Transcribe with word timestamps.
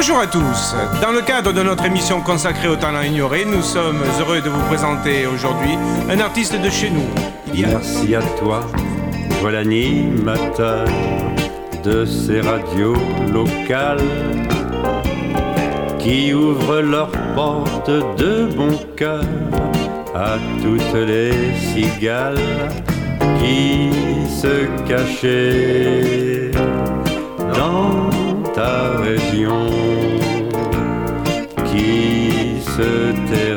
Bonjour 0.00 0.18
à 0.18 0.26
tous. 0.26 0.74
Dans 1.02 1.12
le 1.12 1.20
cadre 1.20 1.52
de 1.52 1.62
notre 1.62 1.84
émission 1.84 2.22
consacrée 2.22 2.68
au 2.68 2.76
talent 2.76 3.02
ignoré, 3.02 3.44
nous 3.44 3.60
sommes 3.60 4.00
heureux 4.18 4.40
de 4.40 4.48
vous 4.48 4.62
présenter 4.62 5.26
aujourd'hui 5.26 5.76
un 6.08 6.18
artiste 6.20 6.58
de 6.58 6.70
chez 6.70 6.88
nous. 6.88 7.04
Merci 7.54 8.14
à 8.14 8.22
toi, 8.38 8.62
toi 9.38 9.50
l'animateur 9.50 10.86
de 11.84 12.06
ces 12.06 12.40
radios 12.40 12.96
locales 13.30 14.00
qui 15.98 16.32
ouvrent 16.32 16.80
leurs 16.80 17.12
portes 17.34 17.90
de 17.90 18.46
bon 18.56 18.78
cœur 18.96 19.22
à 20.14 20.38
toutes 20.62 20.94
les 20.94 21.54
cigales 21.74 22.40
qui 23.38 23.90
se 24.30 24.64
cachaient 24.88 26.52
dans 27.54 28.19
ta 28.60 28.98
région, 29.08 29.66
qui 31.68 32.60
se 32.74 32.90
terraient 33.30 33.49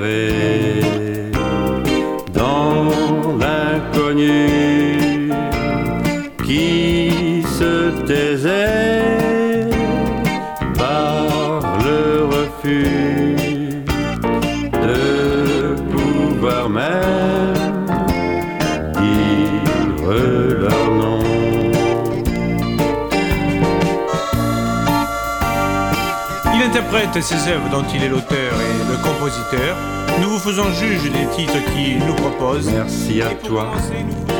Interprète 26.93 27.23
ses 27.23 27.49
œuvres 27.49 27.69
dont 27.71 27.83
il 27.95 28.03
est 28.03 28.07
l'auteur 28.07 28.53
et 28.53 28.91
le 28.91 28.97
compositeur. 29.03 29.75
Nous 30.21 30.29
vous 30.29 30.37
faisons 30.37 30.71
juge 30.73 31.01
des 31.11 31.25
titres 31.35 31.57
qu'il 31.73 31.97
nous 32.05 32.13
propose. 32.13 32.69
Merci 32.71 33.23
à 33.23 33.31
Et 33.31 33.47
toi, 33.47 33.71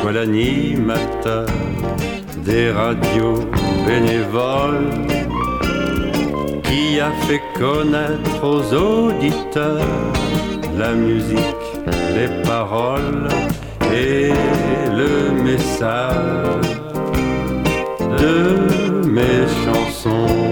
toi 0.00 0.12
l'animateur 0.12 1.48
des 2.44 2.70
radios 2.70 3.40
bénévoles 3.84 4.88
qui 6.62 7.00
a 7.00 7.10
fait 7.26 7.42
connaître 7.58 8.44
aux 8.44 8.72
auditeurs 8.72 10.12
la 10.78 10.92
musique, 10.92 11.66
les 12.14 12.28
paroles 12.44 13.30
et 13.92 14.30
le 14.92 15.42
message 15.42 16.70
de 18.16 19.08
mes 19.08 19.44
chansons 19.64 20.43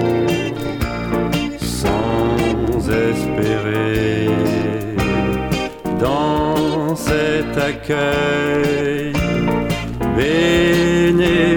cet 7.52 7.62
accueil 7.62 9.12
bénéficier 10.16 11.56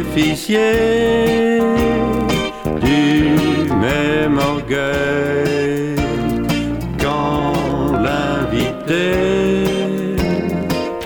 du 2.82 3.30
même 3.76 4.38
orgueil 4.38 5.96
quand 7.02 7.94
l'invité 8.04 9.06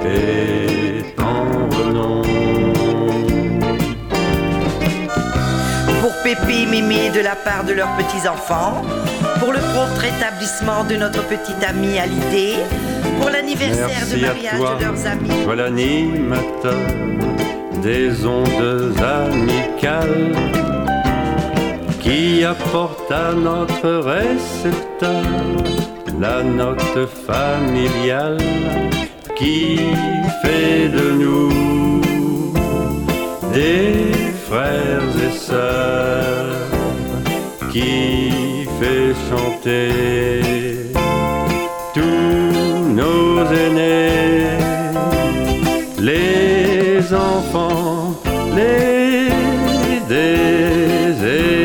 est 0.06 1.20
en 1.20 1.67
renom. 1.76 2.22
Pour 6.02 6.14
Pépé 6.23 6.64
et 6.64 6.66
Mémé 6.66 7.10
de 7.12 7.22
la 7.22 7.36
part 7.36 7.64
de 7.66 7.73
leurs 7.73 7.95
petits-enfants, 7.98 8.84
pour 9.40 9.54
le 9.54 9.59
propre 9.59 10.04
établissement 10.04 10.84
de 10.84 10.95
notre 10.95 11.23
petite 11.28 11.64
amie 11.64 11.98
Alidée, 11.98 12.56
pour 13.20 13.30
l'anniversaire 13.30 14.06
de 14.12 14.22
mariage 14.22 14.58
toi, 14.58 14.76
de 14.76 14.84
leurs 14.84 15.08
amis. 15.08 15.44
toi 15.45 15.56
l'animateur 15.56 16.73
des 17.82 18.26
ondes 18.26 18.94
amicales 19.02 20.36
qui 22.02 22.44
apporte 22.44 23.11
à 23.11 23.33
notre 23.33 23.89
récepteur 23.89 25.23
la 26.20 26.44
note 26.44 27.08
familiale 27.28 28.38
qui 29.36 29.80
fait 30.44 30.89
de 30.89 31.11
nous 31.11 32.02
des 33.54 34.11
frères 34.48 35.16
et 35.28 35.38
sœurs 35.38 36.70
qui 37.72 38.18
fait 38.80 39.14
chanter 39.30 40.92
tous 41.94 42.94
nos 43.00 43.45
aînés, 43.52 44.58
les 46.00 47.14
enfants, 47.14 48.16
les 48.56 49.30
déshérités, 50.08 51.56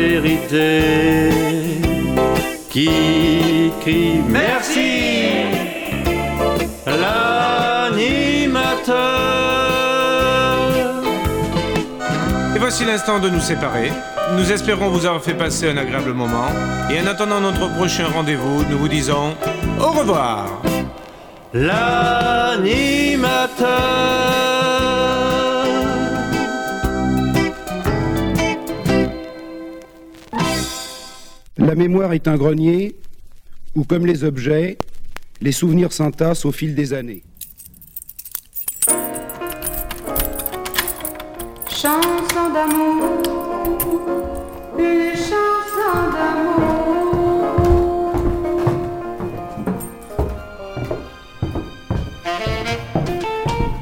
qui 2.69 3.71
crient 3.81 4.23
merci, 4.27 4.91
l'animateur. 6.85 8.25
Et 12.55 12.59
voici 12.59 12.83
l'instant 12.83 13.19
de 13.19 13.29
nous 13.29 13.39
séparer. 13.39 13.91
Nous 14.33 14.51
espérons 14.51 14.89
vous 14.89 15.05
avoir 15.05 15.23
fait 15.23 15.35
passer 15.35 15.69
un 15.69 15.77
agréable 15.77 16.13
moment. 16.13 16.47
Et 16.89 16.99
en 16.99 17.05
attendant 17.07 17.39
notre 17.39 17.71
prochain 17.75 18.07
rendez-vous, 18.07 18.63
nous 18.69 18.77
vous 18.77 18.87
disons 18.87 19.35
au 19.79 19.91
revoir. 19.91 20.61
L'animateur. 21.53 22.85
La 31.57 31.75
mémoire 31.75 32.13
est 32.13 32.27
un 32.27 32.35
grenier 32.35 32.95
où, 33.75 33.83
comme 33.83 34.05
les 34.05 34.23
objets, 34.23 34.77
les 35.41 35.51
souvenirs 35.51 35.93
s'entassent 35.93 36.45
au 36.45 36.51
fil 36.51 36.75
des 36.75 36.93
années. 36.93 37.23
Chanson 41.69 42.01
d'amour, 42.35 42.43
une 42.43 42.43
chanson 42.43 42.53
d'amour. 42.53 43.14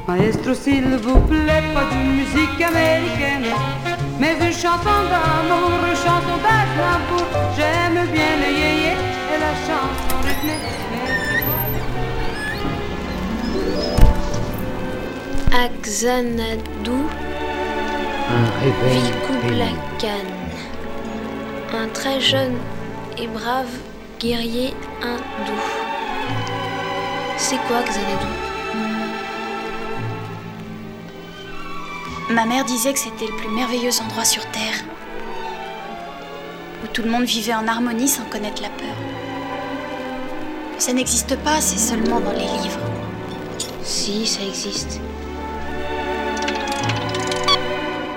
Maestro, 0.06 0.54
s'il 0.54 0.96
vous 0.98 1.18
plaît, 1.20 1.62
pas 1.74 1.84
de 1.90 1.96
musique 2.12 2.60
américaine, 2.60 3.50
mais 4.20 4.34
une 4.40 4.52
chanson 4.52 4.98
d'amour, 5.10 5.70
une 5.88 5.96
chanson 5.96 6.36
d'Aznavour. 6.44 7.26
J'aime 7.56 8.06
bien 8.12 8.36
le 8.36 8.50
yéyé 8.52 8.92
et 9.32 9.38
la 9.40 9.54
chanson 9.66 10.16
rythmée. 10.22 10.60
Axanadu 15.52 16.98
Un 18.30 18.46
réveil 18.60 19.02
pénible. 19.02 19.54
Vikublakan. 19.54 20.43
Un 21.76 21.88
très 21.88 22.20
jeune 22.20 22.56
et 23.18 23.26
brave 23.26 23.68
guerrier 24.20 24.72
hindou. 25.02 25.60
C'est 27.36 27.58
quoi 27.66 27.82
Xanadu? 27.82 28.26
Ma 32.30 32.46
mère 32.46 32.64
disait 32.64 32.92
que 32.92 32.98
c'était 32.98 33.26
le 33.26 33.36
plus 33.36 33.48
merveilleux 33.48 33.90
endroit 34.00 34.24
sur 34.24 34.46
Terre, 34.52 34.84
où 36.84 36.86
tout 36.86 37.02
le 37.02 37.10
monde 37.10 37.24
vivait 37.24 37.54
en 37.54 37.66
harmonie 37.66 38.08
sans 38.08 38.24
connaître 38.24 38.62
la 38.62 38.70
peur. 38.70 38.96
Ça 40.78 40.92
n'existe 40.92 41.36
pas, 41.40 41.60
c'est 41.60 41.78
seulement 41.78 42.20
dans 42.20 42.32
les 42.32 42.62
livres. 42.62 42.80
Si, 43.82 44.26
ça 44.26 44.42
existe. 44.42 45.00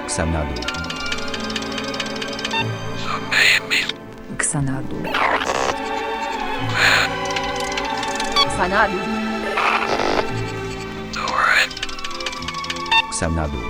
Xanadu. 0.07 0.76
Xanadu. 4.51 4.95
Xanadu. 8.55 8.99
Xanadu. 13.11 13.61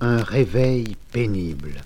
Un 0.00 0.22
réveil 0.24 0.96
pénible. 1.12 1.84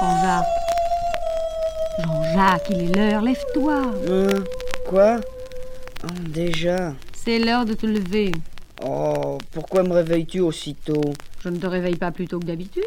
Jean-Jacques. 0.00 0.46
Jean-Jacques, 1.98 2.70
il 2.70 2.82
est 2.82 2.94
l'heure, 2.94 3.22
lève-toi. 3.22 3.82
Euh, 4.08 4.44
quoi? 4.88 5.16
Oh, 6.04 6.08
Déjà 6.28 6.92
C'est 7.24 7.38
l'heure 7.38 7.64
de 7.64 7.74
te 7.74 7.86
lever. 7.86 8.32
Oh, 8.84 9.38
pourquoi 9.52 9.84
me 9.84 9.92
réveilles-tu 9.92 10.40
aussitôt? 10.40 11.12
Je 11.44 11.50
ne 11.50 11.56
te 11.56 11.66
réveille 11.66 11.94
pas 11.94 12.10
plus 12.10 12.26
tôt 12.26 12.40
que 12.40 12.46
d'habitude. 12.46 12.82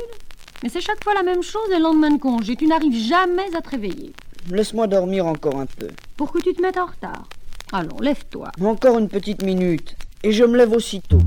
Mais 0.61 0.67
c'est 0.67 0.81
chaque 0.81 1.01
fois 1.01 1.13
la 1.13 1.23
même 1.23 1.41
chose 1.41 1.69
le 1.71 1.81
lendemain 1.81 2.11
de 2.11 2.19
congé. 2.19 2.57
Tu 2.57 2.67
n'arrives 2.67 3.01
jamais 3.07 3.55
à 3.55 3.61
te 3.61 3.69
réveiller. 3.69 4.11
Laisse-moi 4.51 4.87
dormir 4.87 5.25
encore 5.25 5.57
un 5.57 5.65
peu. 5.65 5.87
Pour 6.17 6.33
que 6.33 6.39
tu 6.39 6.53
te 6.53 6.61
mettes 6.61 6.77
en 6.77 6.87
retard. 6.87 7.29
Allons, 7.71 7.97
lève-toi. 8.01 8.51
Encore 8.59 8.99
une 8.99 9.07
petite 9.07 9.41
minute. 9.41 9.95
Et 10.21 10.33
je 10.33 10.43
me 10.43 10.57
lève 10.57 10.73
aussitôt. 10.73 11.21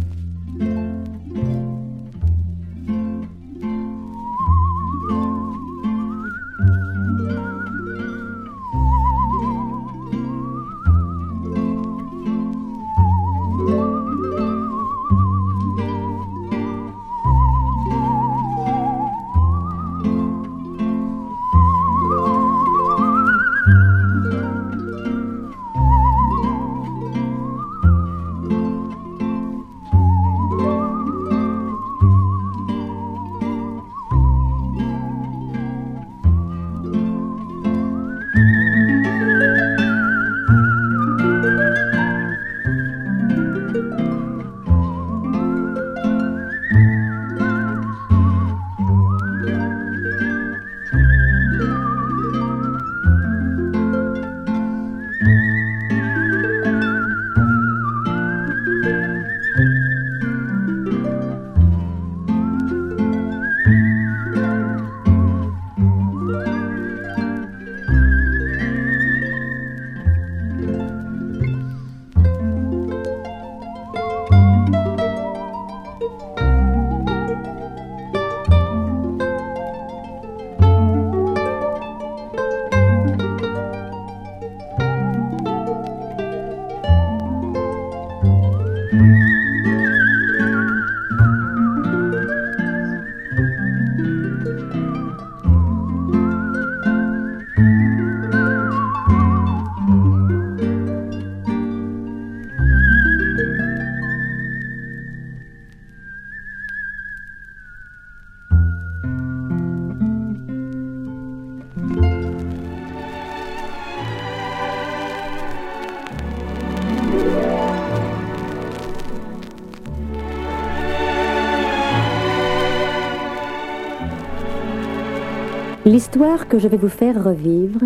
L'histoire 125.99 126.47
que 126.47 126.61
je 126.61 126.69
vais 126.69 126.77
vous 126.77 126.89
faire 126.89 127.25
revivre 127.25 127.81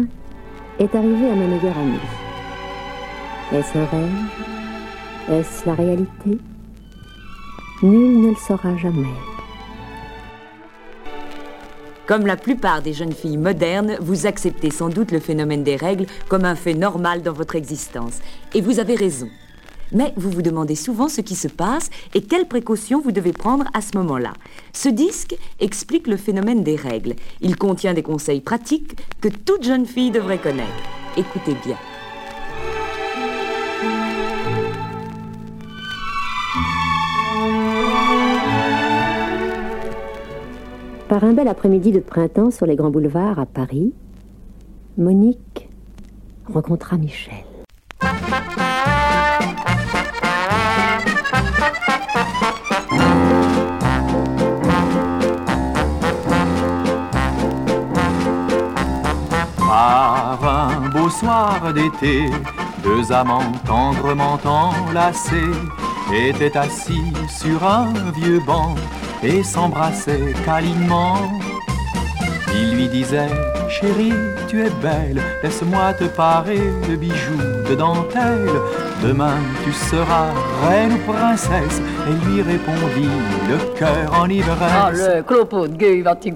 est 0.79 0.95
arrivée 0.95 1.31
à 1.31 1.35
ma 1.35 1.47
meilleure 1.47 1.79
amie. 1.79 1.97
Est-ce 3.55 3.79
un 3.79 3.87
rêve? 3.87 4.11
Est-ce 5.31 5.67
la 5.67 5.75
réalité? 5.75 6.39
Nul 7.83 8.21
ne 8.21 8.29
le 8.29 8.37
saura 8.37 8.77
jamais. 8.77 9.09
Comme 12.07 12.27
la 12.27 12.37
plupart 12.37 12.83
des 12.83 12.93
jeunes 12.93 13.15
filles 13.15 13.39
modernes, 13.39 13.97
vous 14.03 14.27
acceptez 14.27 14.71
sans 14.71 14.91
doute 14.91 15.11
le 15.11 15.19
phénomène 15.19 15.63
des 15.65 15.77
règles 15.77 16.05
comme 16.29 16.45
un 16.45 16.55
fait 16.55 16.75
normal 16.75 17.23
dans 17.23 17.33
votre 17.33 17.57
existence. 17.57 18.19
Et 18.55 18.61
vous 18.61 18.79
avez 18.79 18.95
raison. 18.95 19.31
Mais 19.93 20.13
vous 20.17 20.31
vous 20.31 20.43
demandez 20.43 20.75
souvent 20.75 21.09
ce 21.09 21.21
qui 21.21 21.35
se 21.35 21.49
passe 21.49 21.91
et 22.15 22.23
quelles 22.23 22.49
précautions 22.49 23.01
vous 23.01 23.13
devez 23.13 23.33
prendre 23.33 23.65
à 23.75 23.81
ce 23.81 23.97
moment-là. 23.99 24.33
Ce 24.73 24.89
disque 24.89 25.37
explique 25.61 26.07
le 26.07 26.17
phénomène 26.17 26.63
des 26.63 26.77
règles. 26.77 27.15
Il 27.41 27.57
contient 27.57 27.95
des 27.95 28.03
conseils 28.03 28.41
pratiques 28.41 28.97
que 29.21 29.29
toute 29.29 29.65
jeune 29.65 29.87
fille 29.87 30.11
devrait 30.11 30.39
connaître. 30.39 30.69
Écoutez 31.17 31.55
bien. 31.65 31.77
Par 41.09 41.25
un 41.25 41.35
bel 41.35 41.47
après-midi 41.47 41.93
de 41.93 42.01
printemps 42.01 42.51
sur 42.51 42.65
les 42.65 42.75
grands 42.75 42.91
boulevards 42.91 43.39
à 43.39 43.45
Paris, 43.45 43.93
Monique 44.97 45.69
rencontra 46.47 46.97
Michel. 46.97 47.45
Par 59.85 60.39
un 60.45 60.91
beau 60.91 61.11
soir 61.11 61.61
d'été, 61.75 62.31
deux 62.85 63.11
amants 63.11 63.51
tendrement 63.67 64.39
enlacés 64.45 65.57
étaient 66.15 66.57
assis 66.57 67.13
sur 67.29 67.65
un 67.67 67.93
vieux 68.15 68.39
banc 68.47 68.77
et 69.25 69.43
s'embrassaient 69.43 70.35
câlinement. 70.45 71.17
Il 72.55 72.77
lui 72.77 72.89
disait, 72.91 73.35
chérie, 73.69 74.13
tu 74.47 74.61
es 74.61 74.71
belle, 74.81 75.21
laisse-moi 75.43 75.95
te 75.95 76.05
parer 76.05 76.63
de 76.89 76.95
bijoux, 76.95 77.43
de 77.69 77.75
dentelle. 77.75 78.51
Demain 79.03 79.39
tu 79.65 79.73
seras 79.73 80.31
reine 80.65 80.93
ou 80.93 81.13
princesse. 81.13 81.83
Et 82.09 82.25
lui 82.27 82.41
répondit, 82.41 83.11
le 83.51 83.59
cœur 83.77 84.15
en 84.17 84.29
ivresse. 84.29 84.59
Ah, 84.61 84.93
le 84.93 85.23
clopo 85.25 85.67
de 85.67 85.75
gueule, 85.75 86.03
va 86.03 86.15
tes 86.15 86.31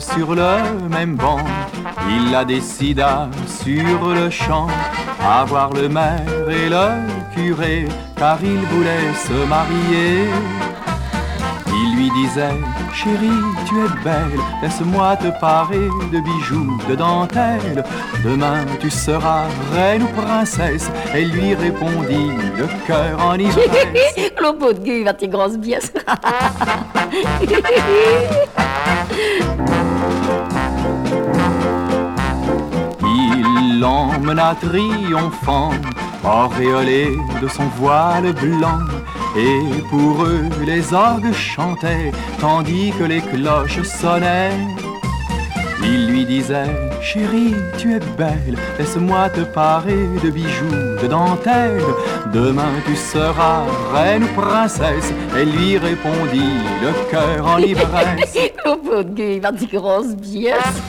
sur 0.00 0.34
le 0.34 0.88
même 0.90 1.14
banc, 1.14 1.38
il 2.08 2.32
la 2.32 2.44
décida 2.44 3.28
sur 3.46 4.08
le 4.12 4.28
champ, 4.28 4.66
avoir 5.24 5.72
le 5.72 5.88
maire 5.88 6.50
et 6.50 6.68
le 6.68 7.06
curé, 7.32 7.86
car 8.16 8.38
il 8.42 8.58
voulait 8.58 9.14
se 9.14 9.46
marier. 9.46 10.24
Il 11.68 11.96
lui 11.96 12.10
disait, 12.10 12.58
chérie, 12.92 13.44
tu 13.68 13.76
es 13.76 14.02
belle, 14.02 14.40
laisse-moi 14.62 15.16
te 15.16 15.28
parer 15.40 15.88
de 16.12 16.18
bijoux, 16.20 16.76
de 16.88 16.96
dentelle. 16.96 17.84
Demain 18.24 18.64
tu 18.80 18.90
seras 18.90 19.46
reine 19.72 20.02
ou 20.02 20.08
princesse. 20.20 20.90
Elle 21.14 21.30
lui 21.30 21.54
répondit, 21.54 22.32
le 22.58 22.66
cœur 22.84 23.24
en 23.24 23.34
ivresse. 23.34 23.68
Tes 25.18 25.28
grosses 25.28 25.58
Il 33.02 33.80
l'emmena 33.80 34.54
triomphant, 34.60 35.72
auréolé 36.24 37.16
de 37.42 37.48
son 37.48 37.66
voile 37.78 38.32
blanc. 38.32 38.80
Et 39.36 39.82
pour 39.90 40.24
eux, 40.24 40.44
les 40.64 40.94
orgues 40.94 41.32
chantaient, 41.32 42.10
tandis 42.40 42.92
que 42.98 43.04
les 43.04 43.20
cloches 43.20 43.82
sonnaient. 43.82 44.58
Il 45.82 46.08
lui 46.08 46.24
disait, 46.24 46.74
chérie, 47.02 47.54
tu 47.76 47.94
es 47.94 48.00
belle, 48.16 48.56
laisse-moi 48.78 49.28
te 49.30 49.40
parer 49.40 50.08
de 50.24 50.30
bijoux 50.30 50.85
de 51.02 51.06
dentelle. 51.06 51.82
Demain 52.32 52.72
tu 52.86 52.96
seras 52.96 53.62
reine 53.92 54.24
ou 54.24 54.40
princesse. 54.40 55.12
Elle 55.36 55.50
lui 55.50 55.78
répondit, 55.78 56.52
le 56.82 57.10
cœur 57.10 57.46
en 57.46 57.58
ivresse. 57.58 58.36
Oh 58.68 58.76
mon 58.82 59.02
Dieu, 59.02 59.40
il 59.40 59.68
grosse 59.68 60.16
biesse. 60.16 60.82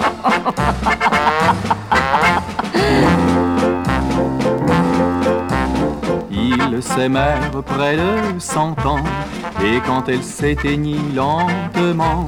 Ils 6.31 6.81
s'aimèrent 6.81 7.63
près 7.65 7.97
de 7.97 8.39
cent 8.39 8.75
ans, 8.85 9.03
et 9.63 9.79
quand 9.85 10.09
elle 10.09 10.23
s'éteignit 10.23 11.13
lentement, 11.15 12.25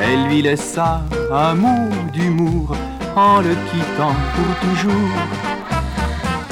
elle 0.00 0.28
lui 0.28 0.42
laissa 0.42 1.02
un 1.32 1.54
mot 1.54 1.88
d'humour 2.12 2.76
en 3.16 3.40
le 3.40 3.54
quittant 3.70 4.14
pour 4.34 4.68
toujours. 4.68 5.47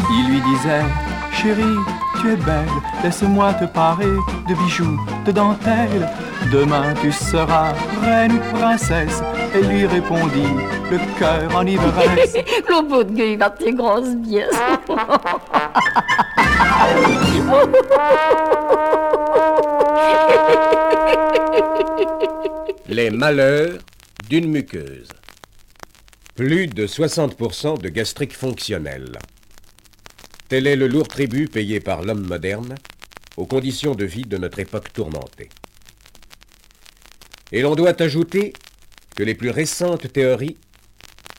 Il 0.09 0.29
lui 0.29 0.41
disait, 0.41 0.85
chérie, 1.33 1.77
tu 2.21 2.33
es 2.33 2.37
belle, 2.37 2.69
laisse-moi 3.03 3.55
te 3.55 3.65
parer 3.65 4.17
de 4.49 4.55
bijoux, 4.55 4.99
de 5.25 5.33
dentelle. 5.33 6.09
Demain 6.53 6.95
tu 7.01 7.11
seras 7.11 7.73
reine 8.03 8.33
ou 8.33 8.57
princesse. 8.57 9.21
Elle 9.55 9.69
lui 9.69 9.87
répondit, 9.87 10.47
le 10.91 10.99
cœur 11.19 11.57
en 11.57 11.67
ivresse. 11.67 12.35
Le 12.69 12.89
beau 12.89 13.03
de 13.03 13.13
Dieu, 13.15 13.33
il 13.33 13.39
va 13.39 13.51
dire 13.51 13.75
grosse 13.75 14.15
biesse. 14.15 14.55
Les 22.89 23.11
malheurs 23.11 23.79
d'une 24.29 24.49
muqueuse. 24.49 25.09
Plus 26.37 26.67
de 26.69 26.87
60% 26.87 27.81
de 27.81 27.89
gastrique 27.89 28.37
fonctionnelle. 28.37 29.19
Tel 30.49 30.69
est 30.69 30.76
le 30.76 30.87
lourd 30.87 31.09
tribut 31.09 31.49
payé 31.49 31.81
par 31.81 32.03
l'homme 32.03 32.26
moderne 32.26 32.76
aux 33.37 33.47
conditions 33.47 33.97
de 33.97 34.05
vie 34.05 34.23
de 34.23 34.37
notre 34.37 34.61
époque 34.61 34.93
tourmentée. 34.93 35.49
Et 37.50 37.62
l'on 37.62 37.75
doit 37.75 38.00
ajouter 38.00 38.53
que 39.17 39.25
les 39.25 39.35
plus 39.35 39.50
récentes 39.50 40.12
théories 40.12 40.57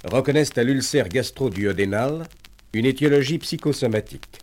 reconnaissent 0.03 0.57
à 0.57 0.63
l'ulcère 0.63 1.07
gastro-duodénal 1.07 2.27
une 2.73 2.85
étiologie 2.85 3.37
psychosomatique. 3.37 4.41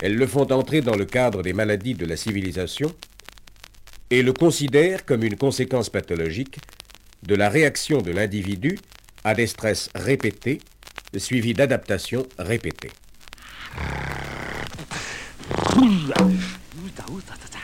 Elles 0.00 0.16
le 0.16 0.26
font 0.26 0.50
entrer 0.50 0.80
dans 0.80 0.96
le 0.96 1.04
cadre 1.04 1.42
des 1.42 1.52
maladies 1.52 1.94
de 1.94 2.06
la 2.06 2.16
civilisation 2.16 2.94
et 4.10 4.22
le 4.22 4.32
considèrent 4.32 5.04
comme 5.04 5.22
une 5.22 5.36
conséquence 5.36 5.90
pathologique 5.90 6.58
de 7.22 7.34
la 7.34 7.50
réaction 7.50 8.00
de 8.00 8.10
l'individu 8.10 8.78
à 9.22 9.34
des 9.34 9.46
stress 9.46 9.90
répétés 9.94 10.60
suivis 11.18 11.54
d'adaptations 11.54 12.26
répétées. 12.38 12.90
Uda, 15.76 17.04
uda, 17.08 17.34
da, 17.40 17.46
da. 17.52 17.60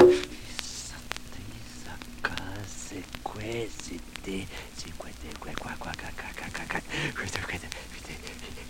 Satisa, 0.63 1.95
case, 2.23 3.03
quasi, 3.23 4.01
de, 4.25 4.47
cinquete, 4.77 5.29
que, 5.43 5.53
qua, 5.55 5.73
qua, 5.79 5.93
ca, 5.93 6.09
ca, 6.17 6.29
ca, 6.35 6.47
ca, 6.53 6.65
ca. 6.69 6.81
Quete, 7.15 7.41
quete, 7.47 7.69
quete. 7.93 8.15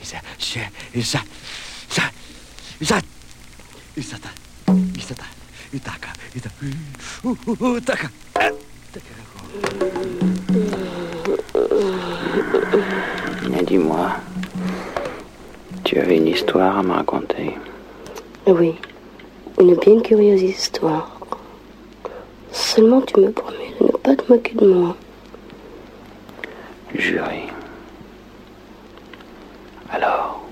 Isa, 0.03 0.21
she, 0.39 0.71
isa, 0.95 1.23
isa, 1.91 2.11
isa. 2.81 3.03
Isa 3.97 4.17
da, 4.19 4.31
isa 4.97 5.15
da. 5.15 5.25
Itaka, 5.73 6.13
ita, 6.35 6.51
u, 7.25 7.37
u, 7.47 7.57
u, 7.61 7.81
taka. 7.81 8.09
Taka, 8.33 9.13
kako. 9.19 9.39
Mais 13.51 13.63
dis-moi. 13.65 14.30
Tu 15.91 15.99
avais 15.99 16.19
une 16.19 16.29
histoire 16.29 16.79
à 16.79 16.85
me 16.85 16.93
raconter. 16.93 17.59
Oui, 18.47 18.77
une 19.61 19.75
bien 19.75 19.99
curieuse 19.99 20.41
histoire. 20.41 21.19
Seulement 22.53 23.01
tu 23.01 23.19
me 23.19 23.33
promets 23.33 23.75
de 23.81 23.87
ne 23.87 23.91
pas 23.91 24.15
te 24.15 24.33
moquer 24.33 24.55
de 24.55 24.73
moi. 24.73 24.97
Juré. 26.95 27.49
Alors? 29.91 30.47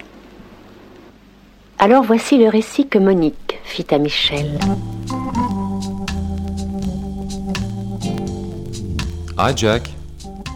Alors 1.78 2.02
voici 2.02 2.36
le 2.36 2.48
récit 2.48 2.88
que 2.88 2.98
Monique 2.98 3.60
fit 3.62 3.86
à 3.94 3.98
Michel. 3.98 4.58
Hi 9.38 9.52
Jack. 9.54 9.88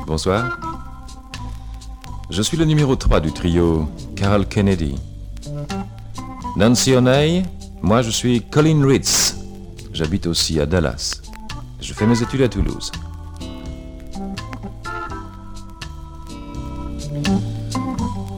Bonsoir. 0.08 0.58
Je 2.30 2.42
suis 2.42 2.56
le 2.56 2.64
numéro 2.64 2.96
3 2.96 3.20
du 3.20 3.30
trio 3.30 3.86
Carl 4.22 4.46
Kennedy. 4.46 4.94
Nancy 6.56 6.94
O'Neill, 6.94 7.42
moi 7.82 8.02
je 8.02 8.10
suis 8.10 8.40
Colin 8.40 8.86
Ritz. 8.86 9.36
J'habite 9.92 10.28
aussi 10.28 10.60
à 10.60 10.66
Dallas. 10.66 11.20
Je 11.80 11.92
fais 11.92 12.06
mes 12.06 12.22
études 12.22 12.42
à 12.42 12.48
Toulouse. 12.48 12.92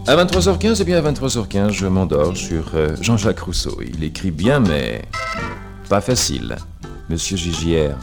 À 0.06 0.16
23h15, 0.16 0.80
et 0.80 0.84
bien 0.84 1.04
à 1.04 1.12
23h15, 1.12 1.72
je 1.72 1.86
m'endors 1.86 2.34
sur 2.34 2.64
euh, 2.72 2.96
Jean-Jacques 3.02 3.40
Rousseau. 3.40 3.78
Il 3.86 4.02
écrit 4.04 4.30
bien, 4.30 4.60
mais 4.60 5.02
pas 5.90 6.00
facile. 6.00 6.56
Monsieur 7.10 7.36
Gigière. 7.36 7.98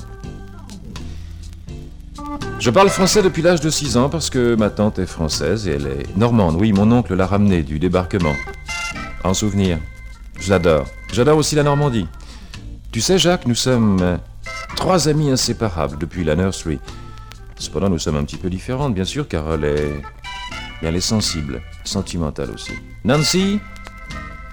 Je 2.61 2.69
parle 2.69 2.89
français 2.89 3.23
depuis 3.23 3.41
l'âge 3.41 3.59
de 3.59 3.71
6 3.71 3.97
ans 3.97 4.07
parce 4.07 4.29
que 4.29 4.53
ma 4.53 4.69
tante 4.69 4.99
est 4.99 5.07
française 5.07 5.67
et 5.67 5.71
elle 5.71 5.87
est 5.87 6.15
normande. 6.15 6.57
Oui, 6.61 6.73
mon 6.73 6.91
oncle 6.91 7.15
l'a 7.15 7.25
ramenée 7.25 7.63
du 7.63 7.79
débarquement. 7.79 8.35
En 9.23 9.33
souvenir. 9.33 9.79
Je 10.39 10.51
l'adore. 10.51 10.85
J'adore 11.11 11.39
aussi 11.39 11.55
la 11.55 11.63
Normandie. 11.63 12.05
Tu 12.91 13.01
sais, 13.01 13.17
Jacques, 13.17 13.47
nous 13.47 13.55
sommes 13.55 13.97
euh, 14.03 14.17
trois 14.75 15.09
amis 15.09 15.31
inséparables 15.31 15.97
depuis 15.97 16.23
la 16.23 16.35
nursery. 16.35 16.77
Cependant, 17.57 17.89
nous 17.89 17.97
sommes 17.97 18.17
un 18.17 18.25
petit 18.25 18.37
peu 18.37 18.51
différentes, 18.51 18.93
bien 18.93 19.05
sûr, 19.05 19.27
car 19.27 19.53
elle 19.53 19.63
est. 19.63 20.01
elle 20.83 20.95
est 20.95 21.01
sensible, 21.01 21.63
sentimentale 21.83 22.51
aussi. 22.51 22.73
Nancy, 23.03 23.59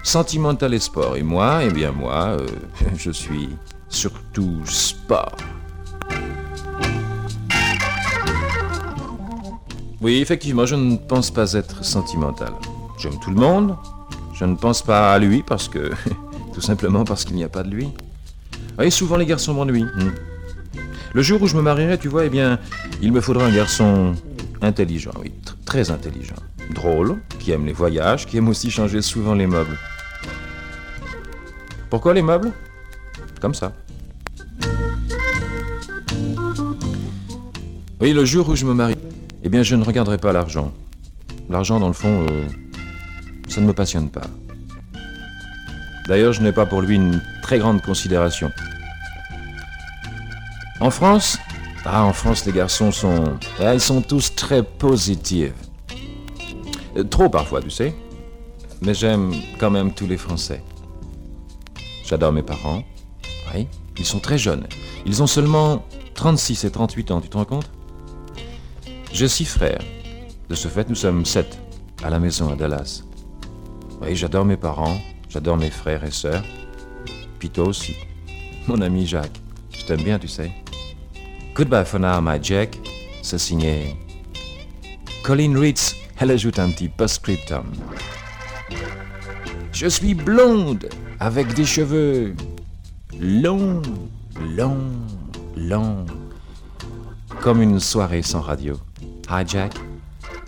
sentimentale 0.01 0.73
et 0.73 0.79
sport. 0.79 1.15
Et 1.15 1.21
moi, 1.21 1.59
eh 1.63 1.69
bien, 1.69 1.91
moi, 1.91 2.39
euh, 2.39 2.47
je 2.97 3.11
suis 3.11 3.49
surtout 3.87 4.61
sport. 4.65 5.35
Oui, 10.01 10.17
effectivement, 10.21 10.65
je 10.65 10.75
ne 10.75 10.95
pense 10.95 11.29
pas 11.31 11.53
être 11.53 11.83
sentimental. 11.83 12.53
J'aime 12.97 13.19
tout 13.21 13.31
le 13.31 13.35
monde. 13.39 13.75
Je 14.33 14.45
ne 14.45 14.55
pense 14.55 14.81
pas 14.81 15.13
à 15.13 15.19
lui 15.19 15.43
parce 15.43 15.67
que. 15.67 15.91
tout 16.53 16.61
simplement 16.61 17.03
parce 17.03 17.25
qu'il 17.25 17.35
n'y 17.35 17.43
a 17.43 17.49
pas 17.49 17.63
de 17.63 17.69
lui. 17.69 17.89
Oui, 18.77 18.91
souvent 18.91 19.17
les 19.17 19.25
garçons 19.25 19.53
m'ennuient. 19.53 19.83
hmm. 19.83 20.11
Le 21.13 21.21
jour 21.21 21.41
où 21.41 21.47
je 21.47 21.55
me 21.55 21.61
marierai, 21.61 21.97
tu 21.97 22.07
vois, 22.07 22.25
eh 22.25 22.29
bien, 22.29 22.59
il 23.01 23.11
me 23.11 23.19
faudra 23.19 23.45
un 23.45 23.51
garçon 23.53 24.13
intelligent, 24.61 25.11
oui, 25.19 25.31
tr- 25.45 25.55
très 25.65 25.89
intelligent. 25.89 26.35
Drôle, 26.73 27.17
qui 27.39 27.51
aime 27.51 27.65
les 27.65 27.73
voyages, 27.73 28.27
qui 28.27 28.37
aime 28.37 28.47
aussi 28.47 28.69
changer 28.69 29.01
souvent 29.01 29.33
les 29.33 29.47
meubles. 29.47 29.77
Pourquoi 31.89 32.13
les 32.13 32.21
meubles? 32.21 32.51
Comme 33.41 33.55
ça. 33.55 33.73
Oui, 38.01 38.13
le 38.13 38.23
jour 38.23 38.47
où 38.49 38.55
je 38.55 38.65
me 38.65 38.73
marie, 38.73 38.95
eh 39.43 39.49
bien, 39.49 39.63
je 39.63 39.75
ne 39.75 39.83
regarderai 39.83 40.17
pas 40.17 40.31
l'argent. 40.33 40.71
L'argent, 41.49 41.79
dans 41.79 41.87
le 41.87 41.93
fond, 41.93 42.25
euh, 42.29 42.47
ça 43.47 43.61
ne 43.61 43.65
me 43.67 43.73
passionne 43.73 44.09
pas. 44.09 44.27
D'ailleurs, 46.07 46.33
je 46.33 46.41
n'ai 46.41 46.51
pas 46.51 46.65
pour 46.65 46.81
lui 46.81 46.95
une 46.95 47.21
très 47.41 47.59
grande 47.59 47.81
considération. 47.81 48.51
En 50.79 50.89
France 50.91 51.37
Ah, 51.85 52.03
en 52.03 52.13
France, 52.13 52.45
les 52.45 52.51
garçons 52.51 52.91
sont... 52.91 53.23
ah, 53.59 53.73
ils 53.73 53.79
sont 53.81 54.01
tous 54.01 54.35
très 54.35 54.63
positifs. 54.63 55.53
Euh, 56.97 57.03
Trop 57.03 57.29
parfois, 57.29 57.61
tu 57.61 57.69
sais. 57.69 57.93
Mais 58.81 58.93
j'aime 58.93 59.33
quand 59.59 59.69
même 59.69 59.93
tous 59.93 60.07
les 60.07 60.17
Français. 60.17 60.63
J'adore 62.05 62.31
mes 62.31 62.43
parents. 62.43 62.83
Oui, 63.53 63.67
ils 63.97 64.05
sont 64.05 64.19
très 64.19 64.37
jeunes. 64.37 64.65
Ils 65.05 65.21
ont 65.21 65.27
seulement 65.27 65.85
36 66.15 66.63
et 66.63 66.71
38 66.71 67.11
ans, 67.11 67.21
tu 67.21 67.29
te 67.29 67.37
rends 67.37 67.45
compte? 67.45 67.69
J'ai 69.11 69.27
six 69.27 69.45
frères. 69.45 69.81
De 70.49 70.55
ce 70.55 70.67
fait, 70.67 70.87
nous 70.89 70.95
sommes 70.95 71.25
sept 71.25 71.59
à 72.03 72.09
la 72.09 72.19
maison 72.19 72.51
à 72.51 72.55
Dallas. 72.55 73.03
Oui, 74.01 74.15
j'adore 74.15 74.45
mes 74.45 74.57
parents, 74.57 74.99
j'adore 75.29 75.57
mes 75.57 75.69
frères 75.69 76.03
et 76.03 76.11
sœurs. 76.11 76.43
Puis 77.39 77.49
toi 77.49 77.65
aussi. 77.65 77.95
Mon 78.67 78.81
ami 78.81 79.07
Jacques. 79.07 79.41
Je 79.71 79.85
t'aime 79.85 80.03
bien, 80.03 80.19
tu 80.19 80.27
sais. 80.27 80.51
Goodbye 81.55 81.85
for 81.85 81.99
now, 81.99 82.21
my 82.21 82.39
Jack. 82.41 82.77
C'est 83.21 83.39
signé. 83.39 83.95
Colin 85.23 85.59
Ritz. 85.59 85.95
Elle 86.19 86.31
ajoute 86.31 86.59
un 86.59 86.69
petit 86.69 86.89
postscriptum. 86.89 87.65
Je 89.71 89.87
suis 89.87 90.13
blonde, 90.13 90.89
avec 91.19 91.53
des 91.53 91.63
cheveux 91.63 92.35
longs, 93.17 93.81
longs, 94.57 94.91
longs, 95.55 96.05
comme 97.39 97.61
une 97.61 97.79
soirée 97.79 98.21
sans 98.21 98.41
radio. 98.41 98.77
Hi 99.31 99.43
Jack, 99.45 99.73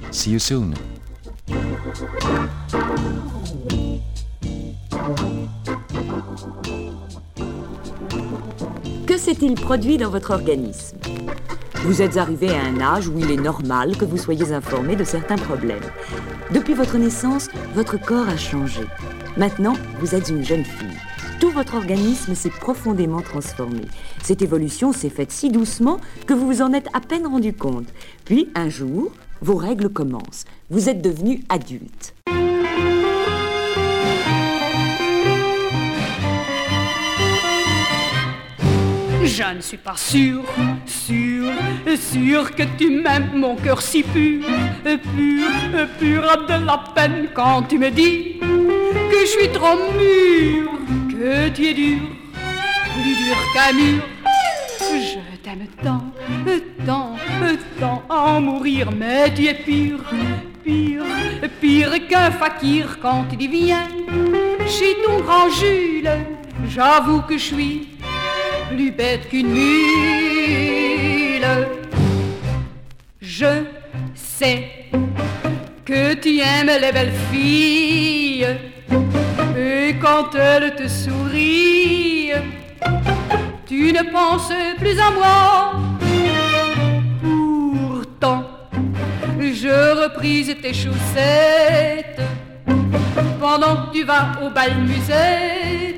see 0.10 0.32
you 0.32 0.40
soon. 0.40 0.74
Que 9.06 9.20
s'est-il 9.20 9.54
produit 9.54 9.98
dans 9.98 10.10
votre 10.10 10.32
organisme? 10.32 10.98
Vous 11.84 12.02
êtes 12.02 12.18
arrivé 12.18 12.50
à 12.50 12.64
un 12.64 12.82
âge 12.82 13.08
où 13.08 13.20
il 13.20 13.30
est 13.30 13.40
normal 13.40 13.96
que 13.98 14.06
vous 14.06 14.18
soyez 14.18 14.52
informé 14.52 14.96
de 14.96 15.04
certains 15.04 15.38
problèmes. 15.38 15.84
Depuis 16.52 16.74
votre 16.74 16.98
naissance, 16.98 17.50
votre 17.76 17.98
corps 18.04 18.30
a 18.30 18.38
changé. 18.38 18.82
Maintenant, 19.38 19.76
vous 20.00 20.16
êtes 20.16 20.30
une 20.30 20.44
jeune 20.44 20.66
fille. 20.66 20.98
Tout 21.42 21.50
votre 21.50 21.74
organisme 21.74 22.36
s'est 22.36 22.52
profondément 22.52 23.22
transformé. 23.22 23.82
Cette 24.22 24.44
évolution 24.44 24.94
s'est 24.94 25.10
faite 25.10 25.32
si 25.32 25.50
doucement 25.50 26.00
que 26.28 26.36
vous 26.36 26.46
vous 26.46 26.62
en 26.62 26.72
êtes 26.72 26.88
à 26.94 27.02
peine 27.02 27.26
rendu 27.26 27.52
compte. 27.52 27.88
Puis, 28.26 28.50
un 28.54 28.70
jour, 28.70 29.12
vos 29.42 29.56
règles 29.56 29.90
commencent. 29.90 30.46
Vous 30.70 30.88
êtes 30.88 31.02
devenu 31.02 31.44
adulte. 31.50 32.14
Je 39.24 39.56
ne 39.56 39.62
suis 39.62 39.78
pas 39.78 39.98
sûr, 39.98 40.44
sûr, 40.86 41.52
sûr 41.98 42.56
que 42.56 42.64
tu 42.78 43.02
m'aimes, 43.02 43.32
mon 43.34 43.56
cœur 43.56 43.82
si 43.82 44.04
pur, 44.04 44.46
pur, 44.84 45.88
pur 45.98 46.30
a 46.30 46.38
de 46.38 46.66
la 46.66 46.84
peine 46.94 47.30
quand 47.34 47.64
tu 47.64 47.80
me 47.80 47.90
dis 47.90 48.38
que 48.40 49.22
je 49.22 49.26
suis 49.26 49.52
trop 49.52 49.78
mûr, 49.98 50.70
que 51.22 51.50
tu 51.50 51.68
es 51.68 51.74
dur, 51.76 52.00
plus 52.96 53.16
dur 53.22 53.38
qu'un 53.54 53.74
mur. 53.74 54.02
Je 54.80 55.20
t'aime 55.44 55.68
tant, 55.84 56.06
tant, 56.84 57.16
tant 57.80 58.02
en 58.10 58.42
mourir, 58.42 58.90
mais 58.92 59.32
tu 59.32 59.46
es 59.46 59.54
pire, 59.54 60.04
pire, 60.64 61.04
pire 61.60 62.08
qu'un 62.08 62.32
fakir 62.32 62.98
quand 63.00 63.26
tu 63.30 63.48
viens 63.48 63.88
chez 64.66 64.96
ton 65.06 65.20
grand 65.20 65.50
Jules. 65.52 66.10
J'avoue 66.68 67.22
que 67.22 67.38
je 67.38 67.46
suis 67.54 67.90
plus 68.70 68.92
bête 68.92 69.30
qu'une 69.30 69.54
mule. 69.54 70.88
Je 73.22 73.64
sais 74.16 74.90
que 75.86 76.16
tu 76.16 76.40
aimes 76.40 76.72
les 76.82 76.92
belles 76.92 77.14
filles 77.32 78.48
et 79.72 79.96
quand 79.96 80.36
elles 80.36 80.76
te 80.76 80.88
sourient, 80.88 82.34
tu 83.68 83.94
ne 83.94 84.04
penses 84.12 84.54
plus 84.78 85.00
à 85.00 85.12
moi. 85.12 85.74
Pourtant, 87.22 88.44
je 89.40 90.04
reprise 90.04 90.56
tes 90.62 90.74
chaussettes 90.74 92.22
pendant 93.40 93.76
que 93.88 93.98
tu 93.98 94.04
vas 94.04 94.32
au 94.44 94.50
bal 94.50 94.74
musette 94.82 95.92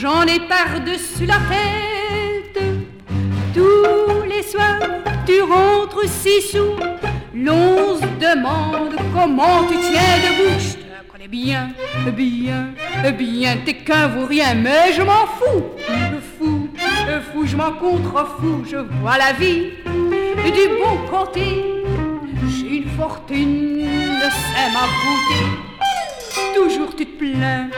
j'en 0.00 0.22
ai 0.22 0.40
par-dessus 0.40 1.26
la 1.26 1.38
tête. 1.52 2.62
Tous 3.54 4.22
les 4.28 4.42
soirs, 4.42 4.78
tu 5.26 5.40
rentres 5.42 6.06
si 6.06 6.42
sous. 6.42 6.76
L'on 7.34 7.96
se 7.96 8.06
demande 8.20 8.96
comment 9.14 9.64
tu 9.68 9.76
tiens 9.78 10.16
debout. 10.24 10.85
Je 11.26 11.30
te 11.30 11.34
connais 11.34 11.42
bien, 11.42 11.70
bien, 12.12 13.12
bien, 13.12 13.56
t'es 13.64 13.74
qu'un 13.74 14.08
vaut 14.08 14.26
rien, 14.26 14.54
mais 14.54 14.92
je 14.92 15.02
m'en 15.02 15.26
fous. 15.38 15.64
Fou, 16.38 16.68
fou, 17.32 17.46
je 17.46 17.56
m'en 17.56 17.72
contrefous, 17.72 18.64
je 18.70 18.76
vois 19.00 19.18
la 19.18 19.32
vie 19.32 19.70
du 20.44 20.68
bon 20.78 20.98
côté. 21.10 21.64
J'ai 22.48 22.76
une 22.76 22.90
fortune, 22.90 23.86
c'est 24.20 24.72
ma 24.72 24.86
beauté. 25.02 25.40
Toujours 26.54 26.94
tu 26.94 27.06
te 27.06 27.18
plains, 27.18 27.70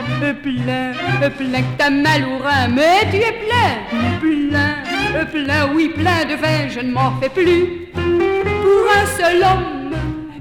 plein, 0.43 0.91
plein 1.29 1.61
que 1.61 1.77
t'as 1.77 1.89
mal 1.89 2.25
au 2.25 2.43
rein, 2.43 2.67
mais 2.67 3.09
tu 3.09 3.17
es 3.17 3.35
plein, 3.45 4.19
plein, 4.19 5.25
plein, 5.25 5.73
oui, 5.73 5.89
plein 5.89 6.25
de 6.25 6.35
vin, 6.35 6.67
je 6.69 6.81
ne 6.81 6.91
m'en 6.91 7.19
fais 7.19 7.29
plus. 7.29 7.87
Pour 7.93 8.91
un 8.95 9.05
seul 9.17 9.41
homme, 9.41 9.93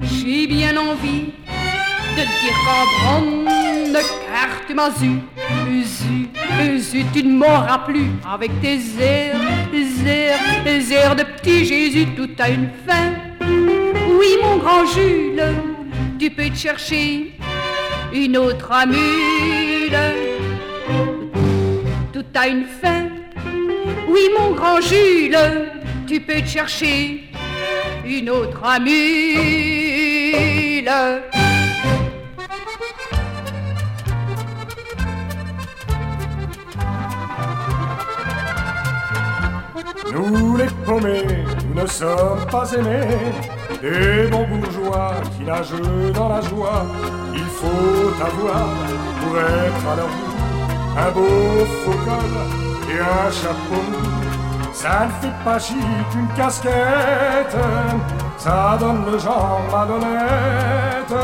j'ai 0.02 0.46
bien 0.46 0.76
envie 0.76 1.32
de 2.18 2.24
dire 2.24 2.56
qu'en 2.64 3.22
car 4.26 4.50
tu 4.66 4.74
m'as 4.74 4.90
eu, 5.02 5.20
eu, 5.70 7.04
tu 7.12 7.22
ne 7.22 7.32
m'auras 7.32 7.78
plus 7.86 8.10
avec 8.28 8.50
tes 8.60 8.80
airs, 9.00 9.36
airs, 10.06 10.40
tes 10.64 10.92
airs 10.92 11.14
de 11.14 11.22
petit 11.22 11.64
Jésus, 11.64 12.06
tout 12.16 12.30
a 12.40 12.48
une 12.48 12.70
fin. 12.86 13.12
Oui, 13.40 14.36
mon 14.42 14.56
grand 14.58 14.84
Jules, 14.86 15.44
tu 16.18 16.30
peux 16.30 16.48
te 16.50 16.56
chercher 16.56 17.34
une 18.12 18.36
autre 18.36 18.72
amule. 18.72 19.98
Tout 22.12 22.24
a 22.34 22.48
une 22.48 22.64
fin. 22.64 23.04
Oui, 24.08 24.22
mon 24.36 24.50
grand 24.52 24.80
Jules, 24.80 25.38
tu 26.08 26.18
peux 26.20 26.40
te 26.40 26.48
chercher 26.48 27.30
une 28.04 28.28
autre 28.30 28.64
amule. 28.64 28.88
Nous 40.12 40.56
les 40.56 40.66
paumés, 40.86 41.44
nous 41.74 41.82
ne 41.82 41.86
sommes 41.86 42.46
pas 42.50 42.70
aimés 42.72 43.32
des 43.82 44.28
bons 44.30 44.46
bourgeois 44.48 45.12
qui 45.36 45.44
nagent 45.44 46.12
dans 46.14 46.28
la 46.28 46.40
joie. 46.40 46.86
Il 47.34 47.44
faut 47.44 48.10
avoir 48.20 48.68
pour 49.20 49.38
être 49.38 49.88
à 49.92 49.96
leur 49.96 50.06
goût 50.06 50.28
un 50.96 51.10
beau 51.12 51.64
faux 51.84 51.98
col 52.04 52.34
et 52.90 53.00
un 53.00 53.30
chapeau. 53.30 53.82
Ça 54.72 55.06
ne 55.06 55.10
fait 55.20 55.44
pas 55.44 55.58
chic 55.58 55.76
une 56.14 56.28
casquette, 56.36 57.56
ça 58.38 58.76
donne 58.80 59.04
le 59.10 59.18
genre 59.18 59.60
malhonnête. 59.70 61.14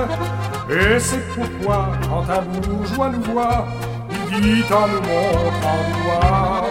Et 0.68 0.98
c'est 0.98 1.22
pourquoi 1.34 1.88
quand 2.08 2.24
un 2.30 2.42
bourgeois 2.42 3.10
nous 3.10 3.32
voit, 3.32 3.66
il 4.10 4.40
dit 4.40 4.64
en 4.72 4.88
nous 4.88 5.00
montrant 5.00 5.78
du 5.86 6.02
doigt. 6.02 6.63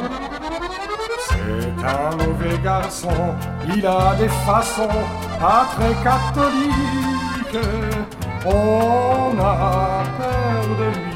Un 1.85 2.15
mauvais 2.15 2.57
garçon, 2.63 3.35
il 3.75 3.85
a 3.85 4.15
des 4.15 4.29
façons 4.45 4.87
pas 5.39 5.67
très 5.75 5.93
catholiques. 6.03 7.57
On 8.45 9.37
a 9.39 10.03
peur 10.17 10.77
de 10.79 10.85
lui 10.97 11.13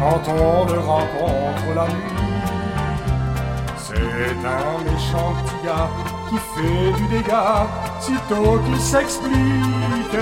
quand 0.00 0.32
on 0.32 0.64
le 0.72 0.78
rencontre 0.80 1.74
la 1.76 1.84
nuit. 1.84 2.20
C'est 3.76 3.94
un 3.94 4.84
méchant 4.84 5.32
petit 5.44 5.66
gars 5.66 5.88
qui 6.28 6.38
fait 6.54 6.92
du 6.92 7.06
dégât, 7.08 7.66
sitôt 8.00 8.58
qu'il 8.64 8.80
s'explique. 8.80 10.16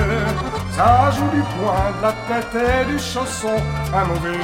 Ça 0.72 1.10
joue 1.12 1.28
du 1.34 1.42
poing 1.42 1.92
de 1.96 2.02
la 2.02 2.12
tête 2.28 2.54
et 2.54 2.92
du 2.92 2.98
chausson, 2.98 3.56
un 3.94 4.04
mauvais 4.04 4.38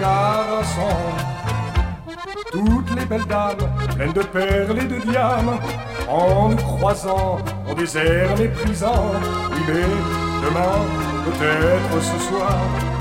garçon. 0.00 1.31
Toutes 2.52 2.94
les 2.94 3.06
belles 3.06 3.26
dames, 3.26 3.56
pleines 3.96 4.12
de 4.12 4.22
perles 4.22 4.78
et 4.78 4.84
de 4.84 4.98
diamants, 5.10 5.58
en 6.06 6.50
nous 6.50 6.56
croisant, 6.56 7.38
ont 7.66 7.74
des 7.74 7.96
airs 7.96 8.36
méprisants. 8.36 9.12
Oui, 9.52 9.60
mais 9.68 9.82
demain, 10.44 10.84
peut-être 11.24 12.02
ce 12.02 12.18
soir, 12.28 12.58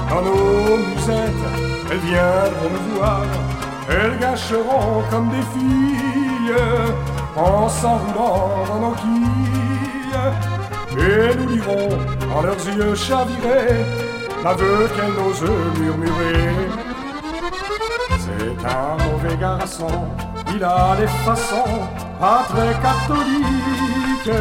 dans 0.10 0.22
nos 0.22 0.78
musettes, 0.78 1.44
elles 1.92 1.98
viendront 1.98 2.70
nous 2.72 2.96
voir. 2.96 3.26
Elles 3.90 4.18
gâcheront 4.20 5.04
comme 5.10 5.30
des 5.32 5.46
filles, 5.54 6.56
en 7.36 7.68
s'enroulant 7.68 8.64
dans 8.70 8.80
nos 8.80 8.96
quilles. 8.96 9.82
Et 10.98 11.36
nous 11.36 11.50
lirons 11.50 11.90
en 12.34 12.42
leurs 12.42 12.68
yeux 12.68 12.96
chavirés 12.96 13.84
l'aveu 14.46 14.88
qu'elles 14.96 15.14
n'osent 15.14 15.44
murmurer. 15.78 16.91
C'est 18.42 18.66
un 18.66 18.98
mauvais 19.06 19.38
garçon, 19.38 19.88
il 20.56 20.64
a 20.64 20.96
des 20.96 21.06
façons 21.24 21.82
pas 22.20 22.44
très 22.50 22.74
catholiques. 22.82 24.32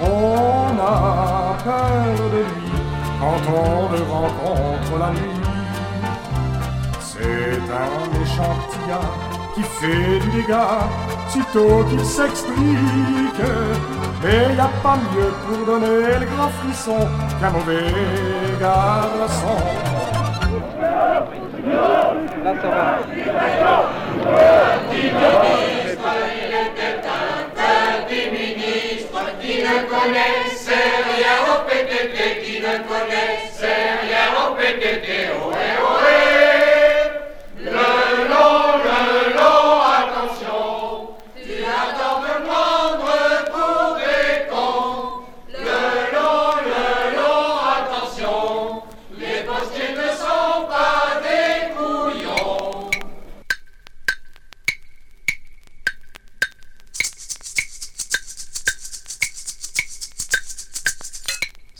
On 0.00 0.76
a 0.76 1.56
peur 1.62 2.30
de 2.34 2.38
lui 2.50 2.72
quand 3.20 3.42
on 3.48 3.92
le 3.92 4.02
rencontre 4.10 4.98
la 4.98 5.10
nuit. 5.10 5.40
C'est 6.98 7.62
un 7.82 8.18
méchant 8.18 8.56
petit 8.66 8.88
gars 8.88 9.12
qui 9.54 9.62
fait 9.62 10.18
du 10.18 10.42
dégât, 10.42 10.88
sitôt 11.28 11.84
qu'il 11.84 12.04
s'explique. 12.04 12.56
Et 14.24 14.56
y 14.56 14.60
a 14.60 14.70
pas 14.82 14.96
mieux 14.96 15.32
pour 15.46 15.64
donner 15.64 16.18
le 16.18 16.26
grand 16.26 16.48
frisson 16.48 17.08
qu'un 17.40 17.50
mauvais 17.50 17.94
garçon. 18.58 20.01
Là, 20.92 22.54
ça 22.60 22.68
va. 22.68 22.98
qui 32.44 32.60
ne 32.60 32.78
connaissait 32.88 33.88
rien 34.02 34.26
au 34.38 34.54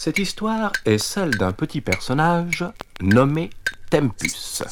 Cette 0.04 0.18
histoire 0.18 0.72
est 0.84 0.98
celle 0.98 1.30
d'un 1.30 1.52
petit 1.52 1.80
personnage 1.80 2.64
nommé 3.00 3.50
Tempus. 3.88 4.64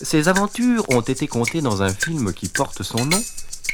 Ses 0.00 0.28
aventures 0.28 0.88
ont 0.88 1.00
été 1.00 1.26
contées 1.26 1.62
dans 1.62 1.82
un 1.82 1.88
film 1.88 2.32
qui 2.32 2.46
porte 2.46 2.84
son 2.84 3.06
nom 3.06 3.20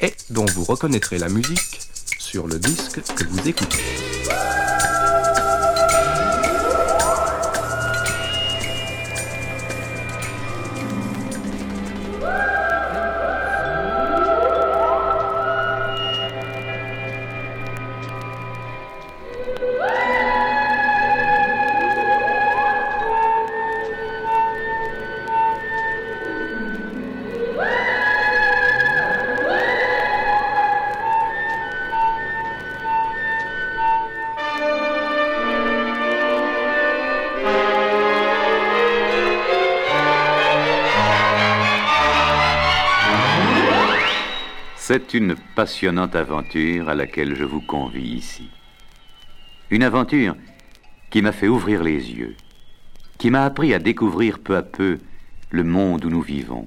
et 0.01 0.15
dont 0.31 0.47
vous 0.47 0.65
reconnaîtrez 0.65 1.19
la 1.19 1.29
musique 1.29 1.79
sur 2.19 2.47
le 2.47 2.59
disque 2.59 3.03
que 3.03 3.25
vous 3.25 3.47
écoutez. 3.47 3.83
C'est 44.93 45.15
une 45.15 45.37
passionnante 45.57 46.15
aventure 46.15 46.91
à 46.91 46.95
laquelle 46.95 47.35
je 47.35 47.45
vous 47.45 47.63
convie 47.63 48.11
ici. 48.11 48.51
Une 49.71 49.85
aventure 49.85 50.37
qui 51.09 51.23
m'a 51.23 51.33
fait 51.33 51.49
ouvrir 51.49 51.83
les 51.83 52.13
yeux, 52.13 52.37
qui 53.17 53.31
m'a 53.31 53.47
appris 53.47 53.73
à 53.73 53.79
découvrir 53.79 54.39
peu 54.39 54.55
à 54.55 54.61
peu 54.61 54.99
le 55.49 55.65
monde 55.65 56.05
où 56.05 56.11
nous 56.11 56.21
vivons. 56.21 56.67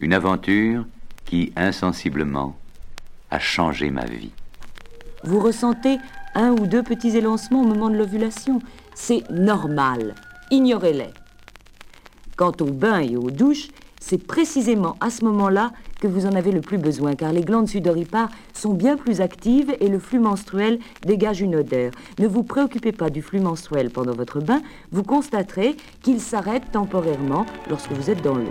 Une 0.00 0.12
aventure 0.12 0.84
qui, 1.24 1.54
insensiblement, 1.56 2.58
a 3.30 3.38
changé 3.38 3.90
ma 3.90 4.04
vie. 4.04 4.32
Vous 5.24 5.40
ressentez 5.40 5.96
un 6.34 6.50
ou 6.50 6.66
deux 6.66 6.82
petits 6.82 7.16
élancements 7.16 7.62
au 7.62 7.66
moment 7.66 7.88
de 7.88 7.96
l'ovulation. 7.96 8.58
C'est 8.94 9.24
normal. 9.30 10.14
Ignorez-les. 10.50 11.14
Quant 12.36 12.52
aux 12.60 12.72
bains 12.72 13.00
et 13.00 13.16
aux 13.16 13.30
douches, 13.30 13.68
c'est 14.00 14.26
précisément 14.26 14.96
à 15.00 15.10
ce 15.10 15.24
moment-là 15.26 15.72
que 16.00 16.08
vous 16.08 16.26
en 16.26 16.34
avez 16.34 16.50
le 16.50 16.62
plus 16.62 16.78
besoin, 16.78 17.14
car 17.14 17.32
les 17.32 17.42
glandes 17.42 17.68
sudoripares 17.68 18.30
sont 18.54 18.72
bien 18.72 18.96
plus 18.96 19.20
actives 19.20 19.72
et 19.78 19.88
le 19.88 19.98
flux 19.98 20.18
menstruel 20.18 20.78
dégage 21.06 21.42
une 21.42 21.54
odeur. 21.54 21.92
Ne 22.18 22.26
vous 22.26 22.42
préoccupez 22.42 22.92
pas 22.92 23.10
du 23.10 23.22
flux 23.22 23.40
menstruel 23.40 23.90
pendant 23.90 24.14
votre 24.14 24.40
bain, 24.40 24.62
vous 24.90 25.04
constaterez 25.04 25.76
qu'il 26.02 26.20
s'arrête 26.20 26.72
temporairement 26.72 27.46
lorsque 27.68 27.92
vous 27.92 28.10
êtes 28.10 28.22
dans 28.22 28.34
l'eau. 28.34 28.50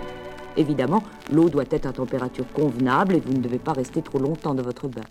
Évidemment, 0.56 1.02
l'eau 1.32 1.48
doit 1.48 1.64
être 1.70 1.86
à 1.86 1.92
température 1.92 2.46
convenable 2.52 3.16
et 3.16 3.20
vous 3.20 3.32
ne 3.32 3.42
devez 3.42 3.58
pas 3.58 3.72
rester 3.72 4.02
trop 4.02 4.18
longtemps 4.18 4.54
dans 4.54 4.62
votre 4.62 4.88
bain. 4.88 5.02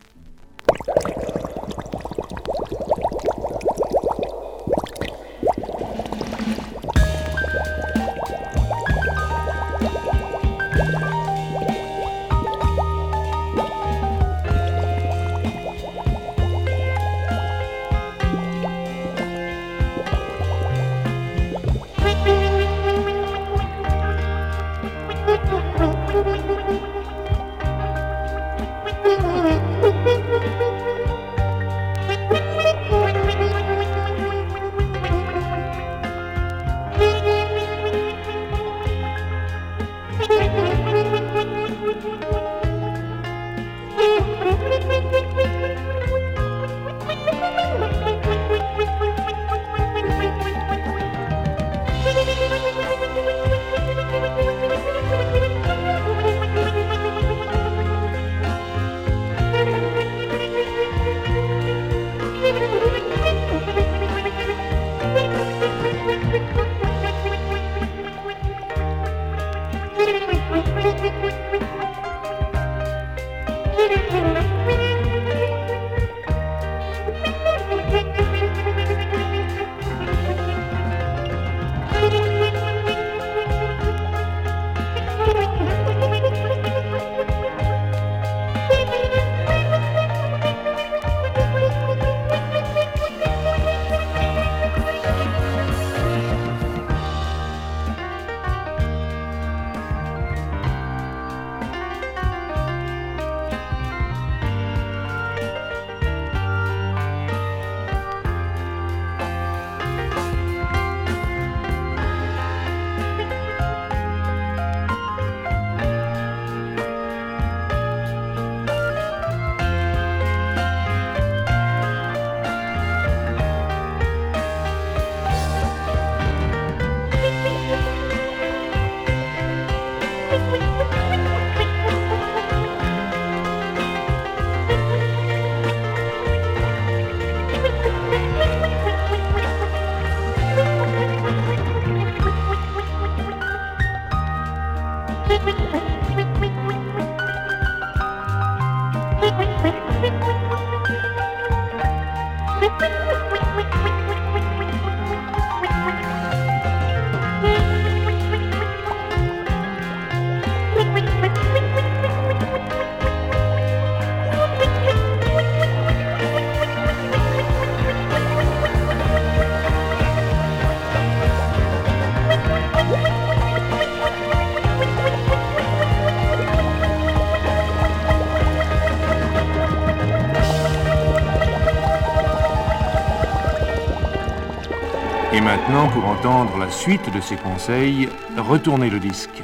Maintenant, 185.69 185.89
pour 185.89 186.05
entendre 186.05 186.57
la 186.57 186.71
suite 186.71 187.13
de 187.13 187.21
ces 187.21 187.35
conseils, 187.35 188.09
retournez 188.37 188.89
le 188.89 188.99
disque. 188.99 189.43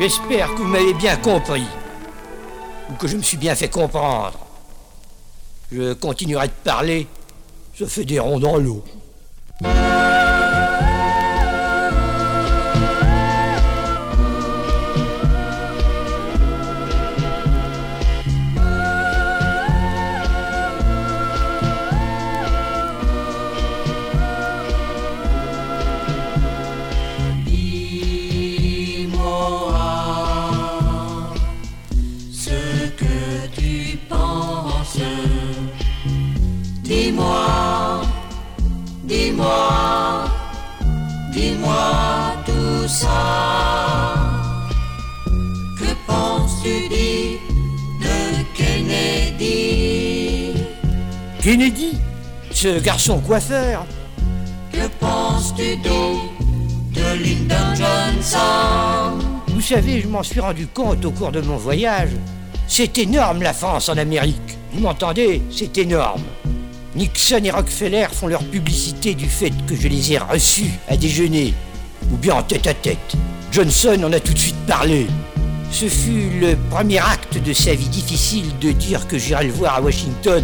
J'espère 0.00 0.52
que 0.54 0.62
vous 0.62 0.68
m'avez 0.68 0.94
bien 0.94 1.16
compris. 1.16 1.66
Ou 2.90 2.94
que 2.94 3.06
je 3.06 3.16
me 3.16 3.22
suis 3.22 3.36
bien 3.36 3.54
fait 3.54 3.68
comprendre. 3.68 4.38
Je 5.70 5.92
continuerai 5.92 6.48
de 6.48 6.52
parler. 6.64 7.06
Ça 7.78 7.86
fait 7.86 8.04
des 8.04 8.18
ronds 8.18 8.40
dans 8.40 8.56
l'eau. 8.56 8.82
Garçon 52.82 53.18
coiffeur 53.20 53.84
Que 54.72 54.86
penses-tu 54.98 55.76
donc 55.76 56.20
de 56.92 57.22
Lyndon 57.22 57.74
Johnson? 57.74 59.18
Vous 59.48 59.60
savez, 59.60 60.00
je 60.00 60.08
m'en 60.08 60.22
suis 60.22 60.40
rendu 60.40 60.66
compte 60.66 61.04
au 61.04 61.10
cours 61.10 61.32
de 61.32 61.40
mon 61.42 61.56
voyage. 61.56 62.10
C'est 62.66 62.96
énorme 62.98 63.42
la 63.42 63.52
France 63.52 63.88
en 63.90 63.98
Amérique. 63.98 64.56
Vous 64.72 64.80
m'entendez? 64.80 65.42
C'est 65.50 65.76
énorme. 65.78 66.22
Nixon 66.96 67.44
et 67.44 67.50
Rockefeller 67.50 68.06
font 68.12 68.28
leur 68.28 68.42
publicité 68.44 69.14
du 69.14 69.26
fait 69.26 69.52
que 69.66 69.76
je 69.76 69.88
les 69.88 70.12
ai 70.12 70.18
reçus 70.18 70.70
à 70.88 70.96
déjeuner, 70.96 71.52
ou 72.10 72.16
bien 72.16 72.34
en 72.36 72.42
tête 72.42 72.66
à 72.66 72.74
tête. 72.74 73.16
Johnson 73.52 74.00
en 74.04 74.12
a 74.12 74.20
tout 74.20 74.32
de 74.32 74.38
suite 74.38 74.66
parlé. 74.66 75.06
Ce 75.70 75.86
fut 75.86 76.30
le 76.40 76.56
premier 76.70 76.98
acte 76.98 77.38
de 77.38 77.52
sa 77.52 77.74
vie 77.74 77.88
difficile 77.88 78.46
de 78.60 78.72
dire 78.72 79.06
que 79.06 79.18
j'irai 79.18 79.46
le 79.46 79.52
voir 79.52 79.76
à 79.76 79.80
Washington. 79.80 80.42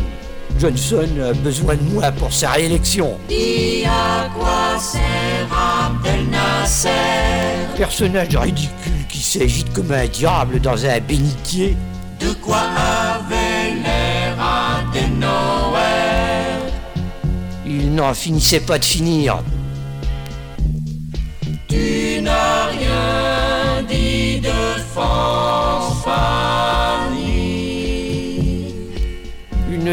Johnson 0.59 1.09
a 1.23 1.33
besoin 1.35 1.75
de 1.77 1.83
moi 1.83 2.11
pour 2.13 2.33
sa 2.33 2.53
réélection. 2.53 3.19
Dis 3.29 3.85
à 3.85 4.29
quoi 4.35 4.79
sert 4.79 5.01
Abdel 5.53 6.27
Nasser 6.31 6.89
Personnage 7.77 8.37
ridicule 8.37 9.07
qui 9.09 9.21
s'agite 9.21 9.73
comme 9.73 9.93
un 9.93 10.07
diable 10.07 10.61
dans 10.61 10.87
un 10.87 11.01
bénitier. 11.01 11.77
De 12.21 12.33
quoi 12.35 12.59
avait 12.59 13.75
l'air 13.83 14.37
Adenauer 14.41 15.77
Il 17.67 17.95
n'en 17.95 18.15
finissait 18.15 18.61
pas 18.61 18.79
de 18.79 18.85
finir. 18.85 19.43
Tu 21.69 22.23
n'as 22.23 22.67
rien 22.67 23.83
dit 23.89 24.41
de 24.41 24.81
fanfanie 24.95 26.56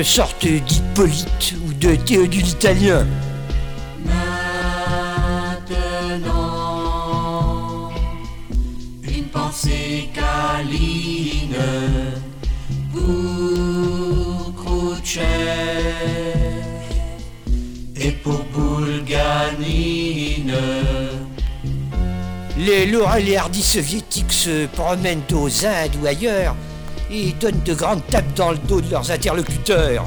Une 0.04 0.10
sorte 0.10 0.46
d'Hippolyte 0.46 1.56
ou 1.66 1.74
de 1.76 1.96
Théodule 1.96 2.46
italien. 2.46 3.08
Maintenant, 5.63 7.89
une 9.02 9.30
pensée 9.32 10.10
câline 10.13 11.56
pour 12.92 14.54
Khrouchtchev 14.56 15.24
et 17.96 18.12
pour 18.12 18.44
Boulganine. 18.54 20.54
Les 22.58 22.88
Laurel 22.88 23.30
et 23.30 23.38
Hardy 23.38 23.63
soviétiques 23.63 24.34
se 24.34 24.66
promènent 24.66 25.22
aux 25.32 25.66
Indes 25.66 25.96
ou 26.02 26.08
ailleurs 26.08 26.58
et 27.13 27.34
donnent 27.39 27.62
de 27.63 27.73
grandes 27.73 28.06
tapes 28.08 28.34
dans 28.36 28.52
le 28.52 28.58
dos 28.58 28.82
de 28.82 28.89
leurs 28.89 29.12
interlocuteurs. 29.12 30.06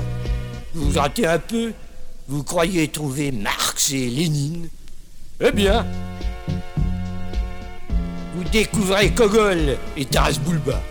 Vous 0.74 0.90
grattez 0.90 1.26
un 1.26 1.38
peu 1.38 1.72
Vous 2.28 2.42
croyez 2.42 2.88
trouver 2.88 3.30
Marx 3.30 3.92
et 3.92 4.08
Lénine 4.08 4.68
Eh 5.40 5.52
bien, 5.52 5.86
vous 8.34 8.44
découvrez 8.50 9.10
Kogol 9.14 9.78
et 9.96 10.04
Taras 10.04 10.38
Bulba. 10.44 10.82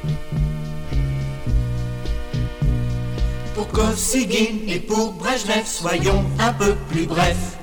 Pour 3.53 3.67
Kosygin 3.67 4.57
et 4.67 4.79
pour 4.79 5.13
Brejnev, 5.13 5.65
soyons 5.65 6.23
un 6.39 6.53
peu 6.53 6.75
plus 6.89 7.05
brefs. 7.05 7.57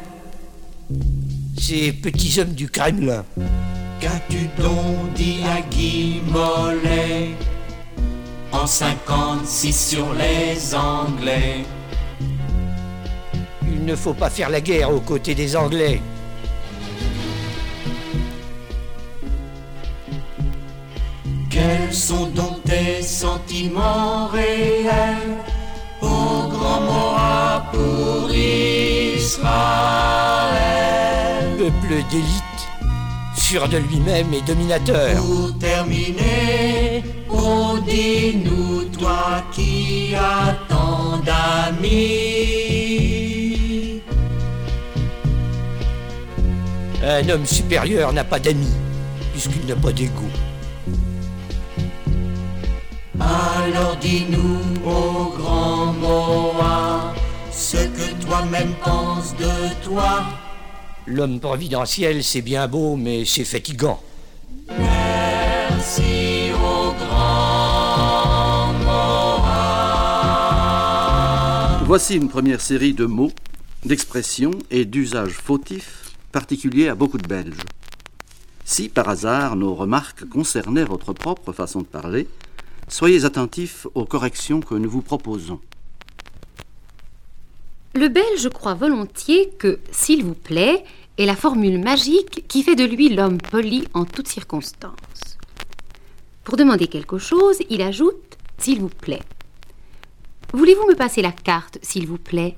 Ces 1.59 1.93
petits 1.93 2.41
hommes 2.41 2.53
du 2.53 2.69
Kremlin. 2.69 3.25
Qu'as-tu 4.01 4.49
donc 4.61 5.15
dit 5.15 5.41
à 5.47 5.61
Guy 5.71 6.21
Mollet? 6.31 7.31
En 8.53 8.67
56 8.67 9.89
sur 9.91 10.13
les 10.15 10.75
Anglais 10.75 11.65
Il 13.63 13.85
ne 13.85 13.97
faut 13.97 14.15
pas 14.15 14.31
faire 14.31 14.51
la 14.51 14.61
guerre 14.61 14.93
aux 14.95 15.01
côtés 15.01 15.35
des 15.35 15.57
Anglais. 15.57 16.01
Quels 21.51 21.93
sont 21.93 22.27
donc 22.27 22.63
tes 22.65 23.03
sentiments 23.03 24.29
réels? 24.29 25.39
Au 26.01 26.49
grand 26.49 26.81
Moab 26.81 27.63
pour 27.73 28.31
Israël 28.33 29.53
Peuple 31.59 32.03
d'élite, 32.11 32.61
sûr 33.37 33.69
de 33.69 33.79
lui-même 33.79 34.35
et 34.35 34.41
dominateur. 34.43 35.17
Pour 35.17 35.57
terminer, 35.59 36.82
oh 37.43 37.79
dis-nous, 37.87 38.85
toi 38.99 39.43
qui 39.53 40.15
as 40.15 40.55
tant 40.69 41.19
d'amis. 41.19 41.93
Un 47.05 47.29
homme 47.29 47.45
supérieur 47.45 48.13
n'a 48.13 48.25
pas 48.25 48.39
d'amis, 48.39 48.73
puisqu'il 49.33 49.67
n'a 49.67 49.75
pas 49.77 49.93
d'ego. 49.93 50.23
Alors 53.21 53.97
dis-nous, 54.01 54.61
ô 54.87 55.33
grand 55.37 55.93
Moa, 55.95 57.13
ce 57.51 57.77
que 57.77 58.25
toi-même 58.25 58.75
penses 58.85 59.35
de 59.37 59.85
toi. 59.85 60.23
L'homme 61.07 61.41
providentiel, 61.41 62.23
c'est 62.23 62.43
bien 62.43 62.69
beau, 62.69 62.97
mais 62.97 63.25
c'est 63.25 63.45
fatigant. 63.45 64.01
Merci 64.79 66.22
Voici 71.95 72.17
une 72.17 72.31
première 72.31 72.63
série 72.63 72.95
de 72.95 73.05
mots, 73.05 73.33
d'expressions 73.85 74.59
et 74.71 74.87
d'usages 74.87 75.35
fautifs 75.35 76.17
particuliers 76.33 76.89
à 76.89 76.95
beaucoup 76.95 77.19
de 77.19 77.29
Belges. 77.29 77.61
Si 78.65 78.89
par 78.89 79.11
hasard 79.11 79.57
nos 79.57 79.75
remarques 79.75 80.27
concernaient 80.27 80.87
votre 80.87 81.13
propre 81.13 81.53
façon 81.53 81.81
de 81.81 81.87
parler, 81.87 82.29
soyez 82.89 83.27
attentifs 83.27 83.87
aux 83.95 84.07
corrections 84.07 84.61
que 84.61 84.75
nous 84.75 84.89
vous 84.89 85.03
proposons. 85.03 85.61
Le 87.95 88.09
Belge 88.09 88.49
croit 88.49 88.73
volontiers 88.73 89.51
que, 89.59 89.79
s'il 89.91 90.25
vous 90.25 90.33
plaît, 90.33 90.85
est 91.19 91.27
la 91.27 91.37
formule 91.37 91.79
magique 91.79 92.49
qui 92.49 92.63
fait 92.63 92.75
de 92.75 92.85
lui 92.85 93.11
l'homme 93.11 93.37
poli 93.37 93.87
en 93.93 94.07
toutes 94.07 94.29
circonstances. 94.29 95.37
Pour 96.43 96.57
demander 96.57 96.87
quelque 96.87 97.19
chose, 97.19 97.59
il 97.69 97.83
ajoute 97.83 98.39
s'il 98.57 98.81
vous 98.81 98.89
plaît. 98.89 99.21
Voulez-vous 100.55 100.87
me 100.87 100.95
passer 100.95 101.23
la 101.23 101.33
carte, 101.33 101.79
s'il 101.81 102.07
vous 102.07 102.19
plaît? 102.19 102.57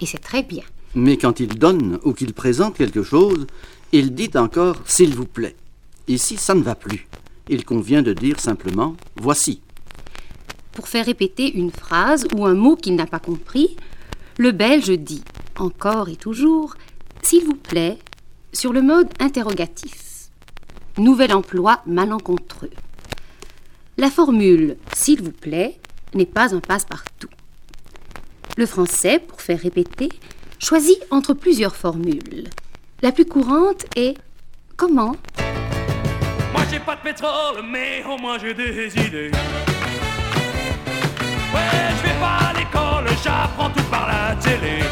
Et 0.00 0.06
c'est 0.06 0.18
très 0.18 0.44
bien. 0.44 0.62
Mais 0.94 1.16
quand 1.16 1.40
il 1.40 1.58
donne 1.58 1.98
ou 2.04 2.12
qu'il 2.12 2.34
présente 2.34 2.76
quelque 2.76 3.02
chose, 3.02 3.48
il 3.90 4.14
dit 4.14 4.30
encore 4.36 4.76
s'il 4.84 5.12
vous 5.14 5.26
plaît. 5.26 5.56
Ici, 6.06 6.36
ça 6.36 6.54
ne 6.54 6.62
va 6.62 6.76
plus. 6.76 7.08
Il 7.48 7.64
convient 7.64 8.02
de 8.02 8.12
dire 8.12 8.38
simplement 8.38 8.94
voici. 9.16 9.60
Pour 10.70 10.86
faire 10.86 11.04
répéter 11.04 11.52
une 11.52 11.72
phrase 11.72 12.28
ou 12.34 12.46
un 12.46 12.54
mot 12.54 12.76
qu'il 12.76 12.94
n'a 12.94 13.06
pas 13.06 13.18
compris, 13.18 13.76
le 14.38 14.52
Belge 14.52 14.90
dit 14.90 15.24
encore 15.58 16.08
et 16.08 16.16
toujours 16.16 16.76
s'il 17.22 17.44
vous 17.44 17.56
plaît 17.56 17.98
sur 18.52 18.72
le 18.72 18.82
mode 18.82 19.08
interrogatif. 19.18 20.28
Nouvel 20.96 21.34
emploi 21.34 21.82
malencontreux. 21.86 22.70
La 23.98 24.10
formule 24.10 24.76
s'il 24.94 25.22
vous 25.22 25.32
plaît 25.32 25.80
n'est 26.14 26.26
pas 26.26 26.54
un 26.54 26.60
passe-partout. 26.60 27.28
Le 28.56 28.66
français, 28.66 29.18
pour 29.18 29.40
faire 29.40 29.60
répéter, 29.60 30.10
Choisis 30.64 30.96
entre 31.10 31.34
plusieurs 31.34 31.74
formules. 31.74 32.48
La 33.02 33.10
plus 33.10 33.24
courante 33.24 33.84
est 33.96 34.16
comment? 34.76 35.16
Moi 36.52 36.62
j'ai 36.70 36.78
pas 36.78 36.94
de 36.94 37.00
pétrole, 37.00 37.64
mais 37.68 38.04
au 38.08 38.16
moins 38.16 38.38
j'ai 38.38 38.54
des 38.54 38.86
idées. 38.96 39.32
Ouais, 41.52 41.88
je 41.96 42.02
vais 42.06 42.14
pas 42.20 42.38
à 42.46 42.52
l'école, 42.52 43.12
j'apprends 43.24 43.70
tout 43.70 43.82
par 43.90 44.06
la 44.06 44.36
télé. 44.36 44.84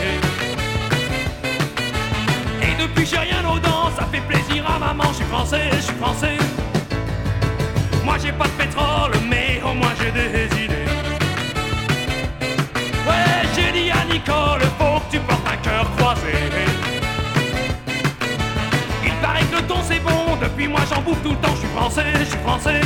Et 2.62 2.82
depuis 2.82 3.06
j'ai 3.06 3.18
rien 3.18 3.48
aux 3.48 3.60
dents, 3.60 3.92
ça 3.96 4.06
fait 4.06 4.22
plaisir 4.22 4.68
à 4.68 4.76
maman, 4.76 5.04
je 5.10 5.18
suis 5.18 5.24
français, 5.26 5.70
je 5.76 5.82
suis 5.82 5.94
français. 5.94 6.36
Moi 8.04 8.16
j'ai 8.20 8.32
pas 8.32 8.48
de 8.48 8.64
pétrole, 8.64 9.12
mais 9.30 9.39
à 14.20 14.58
Nicole, 14.58 14.68
faut 14.78 15.00
que 15.00 15.10
tu 15.12 15.20
portes 15.20 15.46
un 15.46 15.56
cœur 15.56 15.90
croisé. 15.96 16.32
Il 19.04 19.12
paraît 19.22 19.44
que 19.44 19.56
le 19.56 19.62
ton 19.62 19.76
c'est 19.82 20.00
bon, 20.00 20.36
depuis 20.40 20.68
moi 20.68 20.80
j'en 20.88 21.00
bouffe 21.02 21.22
tout 21.22 21.30
le 21.30 21.36
temps, 21.36 21.54
je 21.54 21.60
suis 21.60 21.68
français, 21.68 22.04
je 22.18 22.24
suis 22.24 22.38
français. 22.38 22.80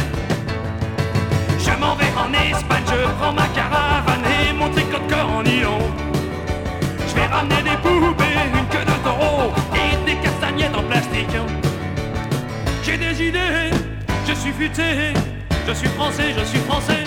Je 1.59 1.71
m'en 1.81 1.95
vais 1.95 2.13
en 2.17 2.33
Espagne, 2.33 2.85
je 2.87 3.09
prends 3.19 3.33
ma 3.33 3.47
caravane 3.49 4.25
et 4.25 4.53
mon 4.53 4.69
tricot 4.71 4.99
de 4.99 5.13
cœur 5.13 5.29
en 5.31 5.43
nylon. 5.43 5.79
Je 7.09 7.15
vais 7.15 7.27
ramener 7.27 7.63
des 7.63 7.77
poupées, 7.83 8.25
une 8.55 8.67
queue 8.67 8.85
de 8.85 9.05
taureau 9.05 9.53
et 9.75 10.05
des 10.05 10.17
castagnettes 10.17 10.77
en 10.77 10.83
plastique. 10.83 11.37
J'ai 12.83 12.97
des 12.99 13.23
idées, 13.23 13.71
je 14.29 14.35
suis 14.35 14.53
futé, 14.53 15.15
je 15.67 15.73
suis 15.73 15.89
français, 15.89 16.35
je 16.39 16.45
suis 16.45 16.61
français. 16.61 17.05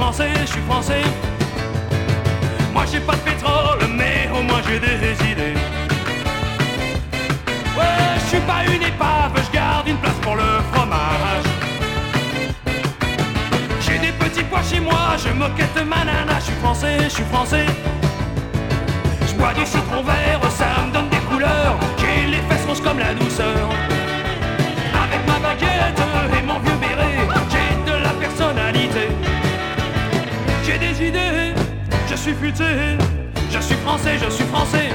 Français, 0.00 0.30
je 0.40 0.46
suis 0.46 0.62
français. 0.62 1.02
Moi 2.72 2.84
j'ai 2.90 3.00
pas 3.00 3.16
de 3.20 3.24
pétrole, 3.30 3.82
mais 3.98 4.30
au 4.34 4.42
moins 4.42 4.62
j'ai 4.66 4.80
des 4.80 5.12
idées. 5.30 5.56
Ouais, 7.76 8.10
je 8.20 8.26
suis 8.32 8.44
pas 8.50 8.62
une 8.64 8.82
épave, 8.82 9.32
je 9.46 9.50
garde 9.52 9.86
une 9.86 9.98
place 9.98 10.20
pour 10.22 10.36
le 10.36 10.48
fromage. 10.72 11.48
J'ai 13.84 13.98
des 13.98 14.12
petits 14.22 14.44
pois 14.44 14.62
chez 14.62 14.80
moi, 14.80 15.02
je 15.22 15.30
moquette 15.42 15.78
ma 15.92 16.02
nana, 16.08 16.36
je 16.38 16.44
suis 16.44 16.58
français, 16.62 16.96
je 17.04 17.14
suis 17.18 17.28
français. 17.34 17.66
Je 19.28 19.34
bois 19.34 19.52
du 19.52 19.66
citron 19.66 20.02
vert, 20.02 20.40
je 32.42 33.60
suis 33.60 33.74
français, 33.76 34.18
je 34.22 34.30
suis 34.30 34.44
français. 34.44 34.88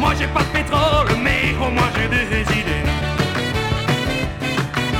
Moi 0.00 0.14
j'ai 0.18 0.26
pas 0.26 0.40
de 0.40 0.58
pétrole, 0.58 1.08
mais 1.22 1.54
au 1.60 1.70
moins 1.70 1.88
j'ai 1.94 2.08
des 2.08 2.42
idées. 2.60 2.84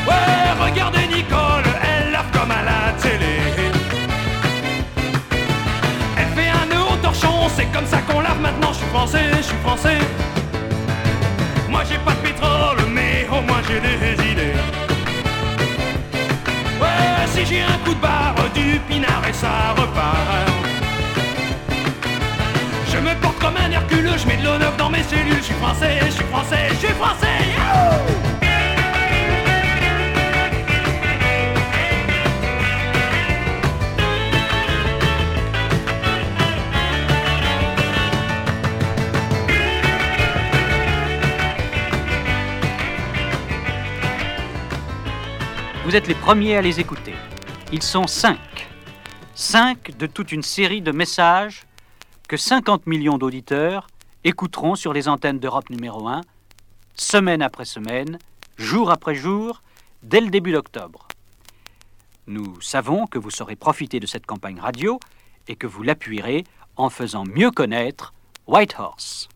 Ouais, 0.06 0.64
regardez 0.64 1.06
Nicole, 1.08 1.64
elle 1.82 2.12
lave 2.12 2.30
comme 2.32 2.50
à 2.50 2.62
la 2.62 2.92
télé. 3.02 3.40
Elle 6.18 6.28
fait 6.36 6.50
un 6.50 6.66
nœud 6.66 6.84
au 6.92 6.96
torchon, 6.96 7.48
c'est 7.56 7.66
comme 7.72 7.86
ça 7.86 7.98
qu'on 7.98 8.20
lave 8.20 8.40
maintenant. 8.40 8.72
Je 8.72 8.78
suis 8.78 8.86
français, 8.86 9.24
je 9.36 9.42
suis 9.42 9.58
français. 9.64 9.98
Moi 11.68 11.82
j'ai 11.88 11.98
pas 11.98 12.12
de 12.12 12.28
pétrole, 12.28 12.78
mais 12.92 13.26
au 13.30 13.40
moins 13.42 13.62
j'ai 13.68 13.80
des 13.80 14.30
idées. 14.30 14.54
Ouais, 16.80 17.26
si 17.32 17.44
j'ai 17.44 17.62
un 17.62 17.78
coup 17.84 17.94
de 17.94 18.00
barre, 18.00 18.34
du 18.54 18.78
pinard 18.88 19.22
et 19.28 19.32
ça 19.32 19.74
repart. 19.76 20.43
Hercule, 23.84 24.18
je 24.18 24.26
mets 24.26 24.36
de 24.38 24.44
l'eau 24.44 24.58
dans 24.78 24.88
mes 24.88 25.02
cellules. 25.02 25.36
Je 25.36 25.42
suis 25.42 25.54
français, 25.54 25.98
je 26.06 26.10
suis 26.10 26.24
français, 26.24 26.68
je 26.70 26.74
suis 26.76 26.88
français. 26.88 27.26
Vous 45.84 45.94
êtes 45.94 46.08
les 46.08 46.14
premiers 46.14 46.56
à 46.56 46.62
les 46.62 46.80
écouter. 46.80 47.14
Ils 47.70 47.82
sont 47.82 48.06
cinq. 48.06 48.38
Cinq 49.34 49.96
de 49.98 50.06
toute 50.06 50.32
une 50.32 50.42
série 50.42 50.80
de 50.80 50.90
messages 50.90 51.64
que 52.34 52.40
50 52.40 52.88
millions 52.88 53.16
d'auditeurs 53.16 53.86
écouteront 54.24 54.74
sur 54.74 54.92
les 54.92 55.06
antennes 55.06 55.38
d'Europe 55.38 55.70
numéro 55.70 56.08
1, 56.08 56.22
semaine 56.96 57.42
après 57.42 57.64
semaine, 57.64 58.18
jour 58.56 58.90
après 58.90 59.14
jour, 59.14 59.62
dès 60.02 60.20
le 60.20 60.30
début 60.30 60.50
d'octobre. 60.50 61.06
Nous 62.26 62.60
savons 62.60 63.06
que 63.06 63.20
vous 63.20 63.30
saurez 63.30 63.54
profiter 63.54 64.00
de 64.00 64.06
cette 64.08 64.26
campagne 64.26 64.58
radio 64.58 64.98
et 65.46 65.54
que 65.54 65.68
vous 65.68 65.84
l'appuierez 65.84 66.42
en 66.74 66.90
faisant 66.90 67.22
mieux 67.24 67.52
connaître 67.52 68.12
Whitehorse. 68.48 69.28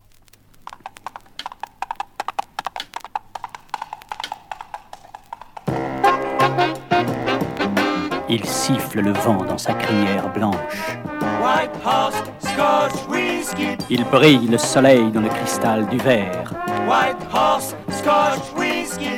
Il 8.27 8.45
siffle 8.45 8.99
le 8.99 9.13
vent 9.13 9.45
dans 9.45 9.57
sa 9.57 9.73
crinière 9.73 10.33
blanche. 10.33 10.99
White 11.41 11.71
House, 11.85 12.13
Scotch 12.59 13.07
Whisky. 13.07 13.77
Il 13.89 14.03
brille 14.03 14.45
le 14.47 14.57
soleil 14.57 15.09
dans 15.13 15.21
le 15.21 15.29
cristal 15.29 15.87
du 15.87 15.97
verre. 15.97 16.51
White 16.89 17.25
House, 17.33 17.73
Scotch 17.89 18.51
Whisky. 18.57 19.17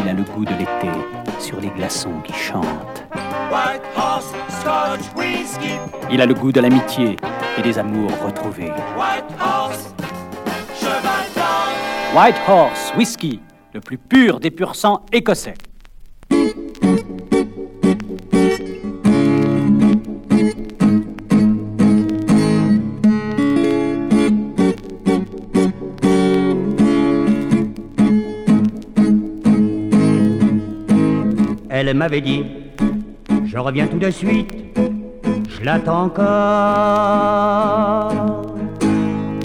Il 0.00 0.08
a 0.08 0.12
le 0.12 0.22
goût 0.22 0.44
de 0.44 0.52
l'été 0.52 0.88
sur 1.40 1.60
les 1.60 1.70
glaçons 1.70 2.20
qui 2.22 2.32
chantent. 2.32 3.04
White 3.50 3.82
House, 3.96 4.32
Scotch 4.60 5.12
Whisky. 5.16 5.72
Il 6.08 6.20
a 6.20 6.26
le 6.26 6.34
goût 6.34 6.52
de 6.52 6.60
l'amitié 6.60 7.16
et 7.58 7.62
des 7.62 7.80
amours 7.80 8.12
retrouvés. 8.24 8.70
White 8.96 9.24
Horse, 9.40 9.92
cheval 10.78 11.26
blanc. 11.34 12.22
White 12.22 12.36
Horse 12.46 12.92
Whisky, 12.96 13.40
le 13.74 13.80
plus 13.80 13.98
pur 13.98 14.38
des 14.38 14.52
pur 14.52 14.76
sang 14.76 15.04
écossais. 15.10 15.54
Elle 31.88 31.98
m'avait 31.98 32.20
dit, 32.20 32.44
je 33.44 33.58
reviens 33.58 33.86
tout 33.86 33.98
de 33.98 34.10
suite, 34.10 34.52
je 35.48 35.64
l'attends 35.64 36.06
encore. 36.06 36.26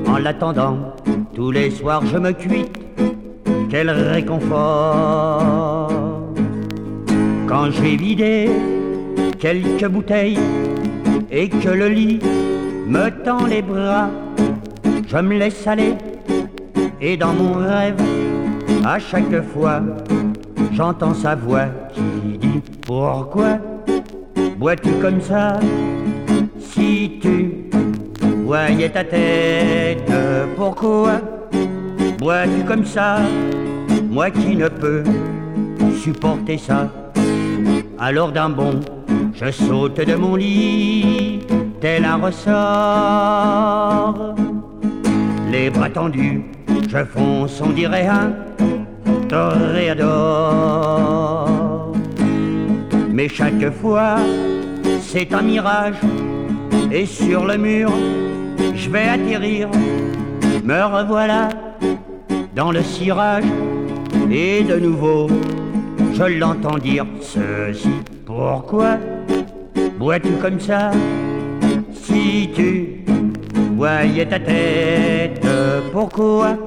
En 0.08 0.18
l'attendant, 0.18 0.96
tous 1.36 1.52
les 1.52 1.70
soirs 1.70 2.02
je 2.12 2.18
me 2.18 2.32
cuite, 2.32 2.80
quel 3.70 3.92
réconfort. 3.92 5.92
Quand 7.48 7.70
j'ai 7.70 7.96
vidé 7.96 8.50
quelques 9.38 9.88
bouteilles 9.88 10.40
et 11.30 11.48
que 11.48 11.70
le 11.70 11.90
lit 11.90 12.20
me 12.88 13.10
tend 13.24 13.46
les 13.46 13.62
bras, 13.62 14.10
je 15.08 15.18
me 15.18 15.38
laisse 15.38 15.68
aller 15.68 15.94
et 17.00 17.18
dans 17.18 17.34
mon 17.34 17.54
rêve, 17.54 18.02
à 18.84 18.98
chaque 18.98 19.44
fois, 19.54 19.82
j'entends 20.74 21.14
sa 21.14 21.36
voix 21.36 21.68
qui 21.94 22.02
Pourquoi 22.86 23.58
bois-tu 24.58 24.92
comme 25.02 25.22
ça 25.22 25.60
Si 26.60 27.20
tu 27.22 27.70
voyais 28.46 28.90
ta 28.90 29.04
tête, 29.04 30.12
pourquoi 30.56 31.22
bois-tu 32.18 32.64
comme 32.66 32.86
ça 32.86 33.18
Moi 34.10 34.32
qui 34.32 34.56
ne 34.56 34.68
peux 34.68 35.04
supporter 35.96 36.58
ça? 36.58 36.90
Alors 38.00 38.32
d'un 38.32 38.50
bond, 38.50 38.80
je 39.34 39.52
saute 39.52 39.98
de 39.98 40.16
mon 40.16 40.36
lit, 40.36 41.42
tel 41.80 42.04
un 42.04 42.16
ressort. 42.18 42.56
Les 45.52 45.70
bras 45.70 45.90
tendus, 45.90 46.42
je 46.90 47.06
fonce, 47.06 47.62
on 47.62 47.70
dirait 47.70 48.08
un 48.08 48.34
toréador. 49.30 50.72
Mais 53.22 53.30
chaque 53.30 53.70
fois, 53.74 54.16
c'est 55.00 55.32
un 55.32 55.44
mirage, 55.44 55.94
et 56.92 57.06
sur 57.06 57.46
le 57.46 57.56
mur, 57.56 57.92
je 58.74 58.90
vais 58.90 59.04
atterrir. 59.04 59.70
Me 60.64 60.84
revoilà 60.84 61.50
dans 62.56 62.72
le 62.72 62.82
cirage, 62.82 63.44
et 64.32 64.64
de 64.64 64.80
nouveau, 64.80 65.28
je 66.16 66.40
l'entends 66.40 66.80
dire 66.80 67.06
ceci. 67.22 67.92
Pourquoi 68.26 68.98
bois-tu 70.00 70.32
comme 70.42 70.60
ça? 70.60 70.90
Si 71.94 72.50
tu 72.56 73.06
voyais 73.78 74.26
ta 74.26 74.40
tête, 74.40 75.46
pourquoi 75.94 76.58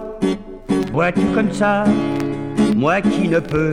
bois-tu 0.93 1.23
comme 1.35 1.51
ça? 1.51 1.83
Moi 2.77 3.01
qui 3.01 3.27
ne 3.27 3.41
peux 3.41 3.73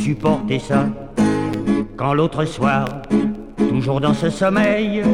supporter 0.00 0.58
ça. 0.58 0.86
Quand 2.02 2.14
l'autre 2.14 2.44
soir, 2.46 2.84
toujours 3.56 4.00
dans 4.00 4.12
ce 4.12 4.28
sommeil, 4.28 5.04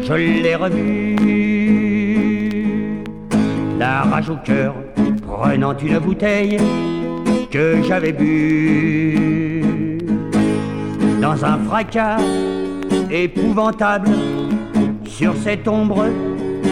je 0.00 0.14
l'ai 0.14 0.54
revu. 0.54 1.16
La 3.78 4.00
rage 4.00 4.30
au 4.30 4.36
cœur, 4.36 4.74
prenant 5.26 5.76
une 5.76 5.98
bouteille 5.98 6.56
que 7.50 7.82
j'avais 7.86 8.12
bu. 8.12 9.98
Dans 11.20 11.44
un 11.44 11.58
fracas 11.58 12.16
épouvantable, 13.10 14.08
sur 15.04 15.36
cette 15.36 15.68
ombre, 15.68 16.06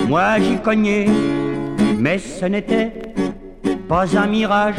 moi 0.09 0.39
j'y 0.39 0.57
cognais, 0.57 1.05
mais 1.99 2.17
ce 2.17 2.47
n'était 2.47 2.93
pas 3.87 4.07
un 4.17 4.27
mirage, 4.27 4.77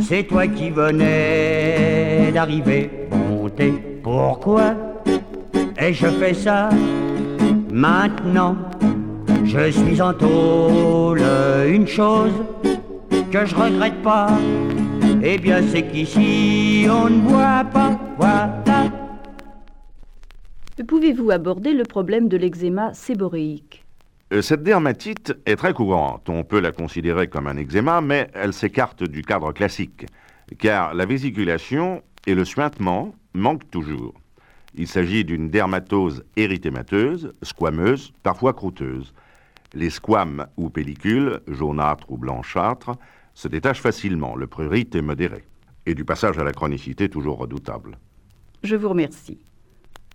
c'est 0.00 0.22
toi 0.22 0.46
qui 0.46 0.70
venais 0.70 2.30
d'arriver. 2.32 2.90
Bonté, 3.10 3.87
pourquoi 4.08 4.74
ai-je 5.76 6.06
fait 6.06 6.32
ça 6.32 6.70
Maintenant, 7.70 8.56
je 9.44 9.70
suis 9.70 10.00
en 10.00 10.14
tôle. 10.14 11.20
Une 11.68 11.86
chose 11.86 12.32
que 13.30 13.44
je 13.44 13.54
regrette 13.54 14.02
pas, 14.02 14.30
eh 15.22 15.36
bien 15.36 15.60
c'est 15.70 15.82
qu'ici 15.82 16.86
on 16.90 17.10
ne 17.10 17.20
boit 17.20 17.64
pas. 17.64 18.00
Voilà. 18.16 18.84
Pouvez-vous 20.86 21.30
aborder 21.30 21.74
le 21.74 21.82
problème 21.84 22.28
de 22.28 22.38
l'eczéma 22.38 22.94
séboréique? 22.94 23.84
Euh, 24.32 24.40
Cette 24.40 24.62
dermatite 24.62 25.34
est 25.44 25.56
très 25.56 25.74
courante. 25.74 26.30
On 26.30 26.44
peut 26.44 26.60
la 26.60 26.72
considérer 26.72 27.26
comme 27.26 27.46
un 27.46 27.58
eczéma, 27.58 28.00
mais 28.00 28.30
elle 28.32 28.54
s'écarte 28.54 29.02
du 29.04 29.20
cadre 29.20 29.52
classique, 29.52 30.06
car 30.58 30.94
la 30.94 31.04
vésiculation 31.04 32.00
et 32.26 32.34
le 32.34 32.46
suintement 32.46 33.12
manquent 33.38 33.70
toujours. 33.70 34.14
Il 34.74 34.86
s'agit 34.86 35.24
d'une 35.24 35.48
dermatose 35.48 36.24
érythémateuse, 36.36 37.32
squameuse, 37.42 38.12
parfois 38.22 38.52
croûteuse. 38.52 39.14
Les 39.74 39.90
squames 39.90 40.46
ou 40.56 40.70
pellicules, 40.70 41.40
jaunâtres 41.48 42.10
ou 42.10 42.16
blanchâtres, 42.16 42.92
se 43.34 43.48
détachent 43.48 43.80
facilement, 43.80 44.36
le 44.36 44.46
prurite 44.46 44.94
est 44.94 45.02
modéré, 45.02 45.44
et 45.86 45.94
du 45.94 46.04
passage 46.04 46.38
à 46.38 46.44
la 46.44 46.52
chronicité 46.52 47.08
toujours 47.08 47.38
redoutable. 47.38 47.98
Je 48.62 48.76
vous 48.76 48.88
remercie. 48.88 49.38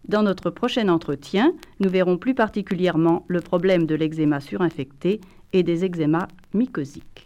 Dans 0.08 0.24
notre 0.24 0.50
prochain 0.50 0.90
entretien, 0.90 1.54
nous 1.80 1.90
verrons 1.90 2.18
plus 2.18 2.36
particulièrement 2.36 3.26
le 3.30 3.40
problème 3.40 3.86
de 3.86 3.96
l'eczéma 3.96 4.42
surinfecté 4.42 5.22
et 5.54 5.64
des 5.64 5.86
eczémas 5.86 6.28
mycosiques. 6.54 7.23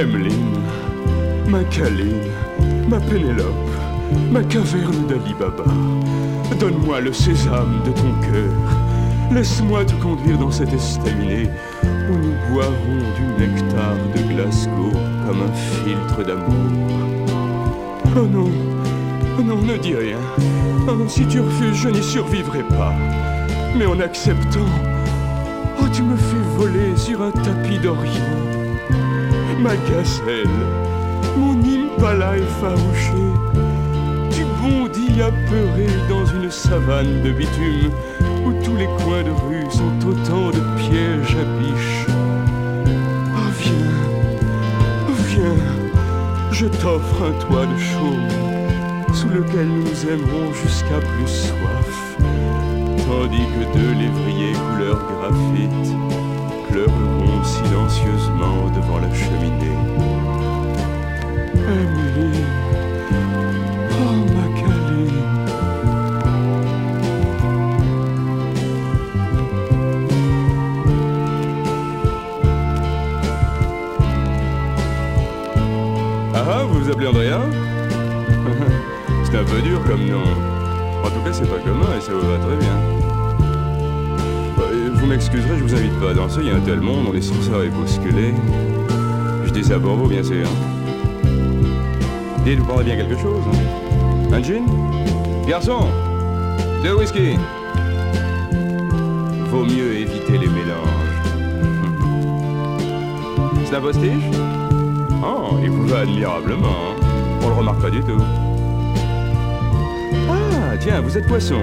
Emmeline, 0.00 0.56
ma 1.46 1.62
Caline, 1.64 2.30
ma 2.88 2.98
Pénélope, 3.00 3.44
ma 4.32 4.42
caverne 4.42 5.06
d'Ali 5.06 5.34
Baba, 5.38 5.64
donne-moi 6.58 7.02
le 7.02 7.12
sésame 7.12 7.82
de 7.84 7.90
ton 7.90 8.10
cœur. 8.22 8.54
Laisse-moi 9.30 9.84
te 9.84 9.92
conduire 9.96 10.38
dans 10.38 10.50
cette 10.50 10.72
estaminet 10.72 11.50
où 12.08 12.14
nous 12.14 12.32
boirons 12.50 13.02
du 13.14 13.44
nectar 13.44 13.94
de 14.16 14.32
Glasgow 14.32 14.90
comme 15.26 15.42
un 15.42 15.52
filtre 15.52 16.24
d'amour. 16.26 16.54
Oh 18.16 18.26
non, 18.26 18.50
oh 19.38 19.42
non, 19.42 19.60
ne 19.60 19.76
dis 19.76 19.94
rien. 19.94 20.18
Oh 20.88 20.92
non, 20.92 21.08
si 21.10 21.26
tu 21.26 21.40
refuses, 21.40 21.76
je 21.76 21.90
n'y 21.90 22.02
survivrai 22.02 22.62
pas. 22.70 22.94
Mais 23.76 23.84
en 23.84 24.00
acceptant, 24.00 24.60
oh, 25.78 25.84
tu 25.92 26.02
me 26.02 26.16
fais 26.16 26.56
voler 26.56 26.96
sur 26.96 27.20
un 27.20 27.32
tapis 27.32 27.78
d'Orient 27.78 28.59
ma 29.60 29.76
gazelle, 29.76 30.48
mon 31.36 31.62
impala 31.62 32.36
effarouché. 32.38 33.24
Tu 34.30 34.44
bondis 34.60 35.20
apeuré 35.20 35.86
dans 36.08 36.24
une 36.24 36.50
savane 36.50 37.22
de 37.22 37.30
bitume 37.30 37.92
où 38.44 38.52
tous 38.64 38.76
les 38.76 38.88
coins 39.02 39.22
de 39.22 39.30
rue 39.30 39.70
sont 39.70 40.08
autant 40.08 40.48
de 40.50 40.62
pièges 40.78 41.36
à 41.36 41.44
biches. 41.58 42.06
Oh, 43.36 43.50
viens, 43.58 44.00
oh, 45.08 45.18
viens, 45.28 46.52
je 46.52 46.66
t'offre 46.66 47.22
un 47.22 47.32
toit 47.44 47.66
de 47.66 47.78
chaume 47.78 49.14
sous 49.14 49.28
lequel 49.28 49.66
nous 49.66 49.82
nous 49.82 50.08
aimerons 50.08 50.52
jusqu'à 50.54 51.00
plus 51.00 51.28
soif, 51.28 52.16
tandis 53.06 53.46
que 53.54 53.78
deux 53.78 53.92
lévriers 53.92 54.54
couleur 54.54 54.98
graphite 55.10 55.94
pleureront 56.70 57.19
silencieusement 57.90 58.70
devant 58.70 58.98
la 58.98 59.12
cheminée. 59.12 59.76
Emily, 61.54 62.44
oh 63.92 64.14
ma. 64.34 64.50
Ah 76.32 76.44
ah, 76.48 76.64
vous 76.64 76.80
vous 76.80 76.90
appelez 76.90 77.08
Andrea 77.08 77.40
C'est 79.24 79.36
un 79.36 79.44
peu 79.44 79.60
dur 79.62 79.82
comme 79.84 80.06
nom. 80.06 80.22
En 81.04 81.10
tout 81.10 81.20
cas, 81.24 81.32
c'est 81.32 81.48
pas 81.48 81.58
commun 81.58 81.96
et 81.96 82.00
ça 82.00 82.12
vous 82.12 82.26
va 82.26 82.38
très 82.38 82.56
bien. 82.56 83.09
Vous 85.00 85.06
m'excuserez, 85.06 85.56
je 85.58 85.62
vous 85.62 85.74
invite 85.74 85.98
pas 86.00 86.10
à 86.10 86.14
danser, 86.14 86.40
il 86.42 86.48
y 86.48 86.50
a 86.50 86.56
un 86.56 86.60
tel 86.60 86.80
monde, 86.80 87.06
on 87.10 87.14
est 87.14 87.22
sans 87.22 87.52
arrêt 87.54 87.68
bousculé. 87.68 88.34
Je 89.46 89.50
dis 89.50 89.64
ça 89.64 89.78
vous, 89.78 90.06
bien 90.08 90.22
sûr. 90.22 90.46
Dites, 92.44 92.58
vous 92.58 92.64
parlez 92.66 92.84
bien 92.84 92.96
quelque 92.96 93.18
chose 93.20 93.42
hein? 93.52 94.32
Un 94.32 94.42
gin? 94.42 94.64
Garçon 95.46 95.88
Deux 96.82 96.94
whisky 96.96 97.36
Vaut 99.50 99.64
mieux 99.64 99.94
éviter 99.96 100.32
les 100.38 100.46
mélanges. 100.48 101.10
C'est 103.66 103.76
un 103.76 103.80
postiche 103.80 104.24
Oh, 105.22 105.56
il 105.62 105.70
vous 105.70 105.86
va 105.86 106.00
admirablement. 106.00 106.66
hein? 106.68 107.06
On 107.42 107.48
le 107.48 107.54
remarque 107.54 107.82
pas 107.82 107.90
du 107.90 108.00
tout. 108.00 108.22
Ah, 110.30 110.76
tiens, 110.78 111.00
vous 111.02 111.16
êtes 111.18 111.26
poisson. 111.26 111.60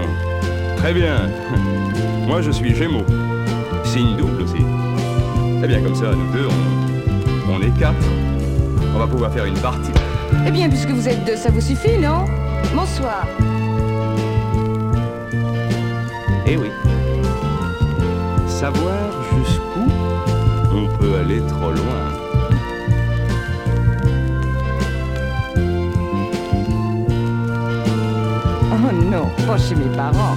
Très 0.78 0.94
bien. 0.94 1.30
Moi, 2.28 2.42
je 2.42 2.52
suis 2.52 2.76
Gémeaux. 2.76 3.06
Signe 3.98 4.16
double 4.16 4.44
aussi. 4.44 4.64
Eh 5.64 5.68
bien, 5.68 5.82
comme 5.82 5.96
ça, 5.96 6.12
nous 6.12 6.32
deux, 6.32 6.48
on, 6.48 7.52
on 7.52 7.62
est 7.64 7.76
quatre. 7.80 7.96
On 8.96 9.00
va 9.00 9.08
pouvoir 9.08 9.32
faire 9.32 9.46
une 9.46 9.58
partie. 9.58 9.90
Eh 10.46 10.52
bien, 10.52 10.70
puisque 10.70 10.92
vous 10.92 11.10
êtes 11.10 11.26
deux, 11.26 11.36
ça 11.36 11.50
vous 11.50 11.62
suffit, 11.62 11.98
non? 11.98 12.26
Bonsoir. 12.76 13.26
Eh 16.46 16.58
oui. 16.58 16.68
Savoir 18.46 19.10
jusqu'où 19.36 19.92
on 20.76 20.96
peut 21.00 21.16
aller 21.20 21.42
trop 21.48 21.72
loin. 21.72 22.04
Oh 28.74 29.10
non, 29.10 29.28
pas 29.48 29.58
chez 29.58 29.74
mes 29.74 29.96
parents. 29.96 30.36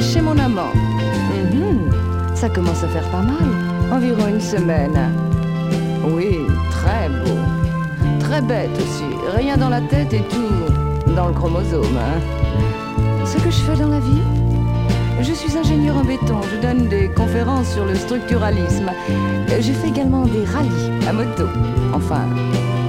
Chez 0.00 0.20
mon 0.20 0.36
amant. 0.36 0.72
Mhm, 0.74 1.90
Ça 2.36 2.48
commence 2.50 2.84
à 2.84 2.88
faire 2.88 3.08
pas 3.10 3.22
mal. 3.22 3.48
Environ 3.90 4.28
une 4.28 4.40
semaine. 4.40 4.98
Oui, 6.04 6.38
très 6.70 7.08
beau. 7.08 7.38
Très 8.20 8.40
bête 8.42 8.70
aussi. 8.76 9.04
Rien 9.36 9.56
dans 9.56 9.68
la 9.70 9.80
tête 9.80 10.12
et 10.12 10.22
tout 10.28 11.12
dans 11.14 11.28
le 11.28 11.32
chromosome. 11.32 11.96
hein. 11.96 12.20
Ce 13.24 13.38
que 13.38 13.50
je 13.50 13.56
fais 13.62 13.76
dans 13.76 13.88
la 13.88 14.00
vie 14.00 14.22
Je 15.22 15.32
suis 15.32 15.56
ingénieur 15.56 15.96
en 15.96 16.04
béton. 16.04 16.40
Je 16.52 16.60
donne 16.60 16.88
des 16.88 17.08
conférences 17.08 17.72
sur 17.72 17.84
le 17.86 17.94
structuralisme. 17.94 18.90
J'ai 19.58 19.72
fait 19.72 19.88
également 19.88 20.26
des 20.26 20.44
rallyes 20.44 20.92
à 21.08 21.12
moto. 21.12 21.44
Enfin, 21.94 22.26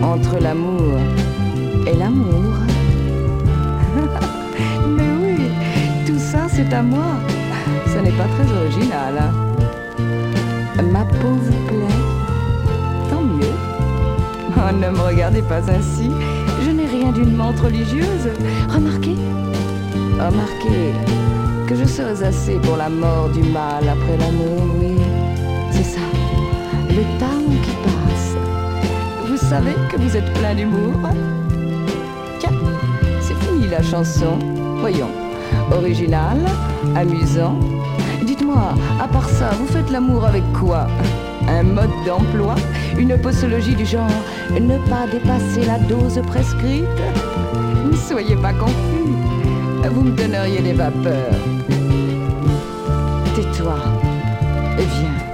entre 0.03 0.37
l'amour 0.41 0.99
et 1.87 1.95
l'amour. 1.95 2.53
Mais 4.89 5.09
oui, 5.23 5.37
tout 6.05 6.19
ça, 6.19 6.47
c'est 6.49 6.71
à 6.73 6.83
moi. 6.83 7.15
Ce 7.97 8.01
n'est 8.03 8.11
pas 8.11 8.25
très 8.25 8.57
original. 8.61 9.15
hein. 9.19 10.83
Ma 10.93 11.03
peau 11.03 11.29
vous 11.29 11.65
plaît 11.67 11.97
Tant 13.09 13.21
mieux. 13.21 13.55
Oh, 14.55 14.71
ne 14.71 14.89
me 14.95 15.01
regardez 15.01 15.41
pas 15.41 15.61
ainsi. 15.67 16.11
Je 16.63 16.69
n'ai 16.69 16.85
rien 16.85 17.11
d'une 17.11 17.35
menthe 17.35 17.59
religieuse. 17.59 18.29
Remarquez, 18.69 19.15
remarquez 20.19 20.93
que 21.67 21.75
je 21.75 21.85
serais 21.85 22.21
assez 22.23 22.59
pour 22.59 22.77
la 22.77 22.87
mort 22.89 23.29
du 23.29 23.41
mal 23.41 23.83
après 23.89 24.17
l'amour, 24.17 24.63
oui. 24.79 24.95
C'est 25.71 25.83
ça, 25.83 26.01
le 26.89 27.01
temps 27.19 27.43
qui 27.63 27.71
passe. 27.83 28.35
Vous 29.27 29.37
savez 29.37 29.73
que 29.89 29.97
vous 29.97 30.15
êtes 30.15 30.31
plein 30.33 30.53
d'humour. 30.53 30.93
Tiens, 32.39 32.51
c'est 33.21 33.35
fini 33.43 33.67
la 33.67 33.81
chanson. 33.81 34.37
Voyons, 34.81 35.09
original, 35.71 36.37
amusant. 36.95 37.57
Dites-moi, 38.57 38.73
à 38.99 39.07
part 39.07 39.29
ça, 39.29 39.49
vous 39.59 39.67
faites 39.67 39.89
l'amour 39.91 40.25
avec 40.25 40.43
quoi? 40.53 40.87
Un 41.47 41.63
mode 41.63 41.91
d'emploi? 42.05 42.55
Une 42.97 43.17
posologie 43.17 43.75
du 43.75 43.85
genre 43.85 44.09
ne 44.51 44.77
pas 44.89 45.05
dépasser 45.11 45.65
la 45.65 45.77
dose 45.79 46.19
prescrite? 46.25 46.85
Ne 47.89 47.95
soyez 47.95 48.35
pas 48.35 48.53
confus. 48.53 49.13
Vous 49.91 50.01
me 50.01 50.11
donneriez 50.11 50.61
des 50.61 50.73
vapeurs. 50.73 51.33
Tais-toi 53.35 53.75
et 54.79 54.85
viens. 54.85 55.26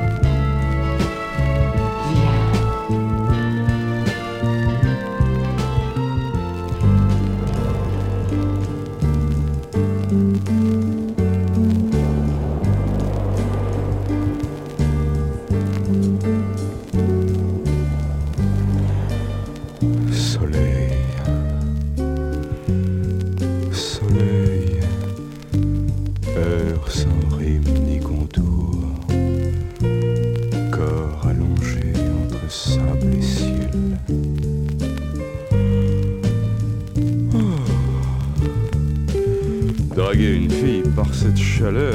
Chaleur, 41.63 41.93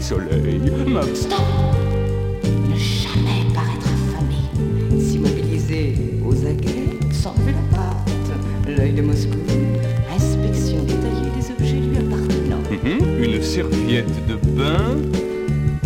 Soleil. 0.00 0.60
Ma... 0.86 1.02
Stop 1.14 1.38
Ne 2.68 2.76
jamais 2.76 3.44
paraître 3.54 3.86
affamé. 3.86 5.00
S'immobiliser 5.00 5.94
aux 6.24 6.46
aguets, 6.46 6.98
s'enlever 7.12 7.52
la. 7.72 8.72
L'œil 8.72 8.92
de 8.92 9.02
Moscou. 9.02 9.38
Inspection 10.14 10.82
détaillée 10.82 11.30
des 11.38 11.50
objets 11.52 11.80
lui 11.80 11.96
appartenant. 11.98 12.62
Mhm, 12.70 13.22
Une 13.24 13.42
serviette 13.42 14.26
de 14.26 14.34
bain 14.56 14.96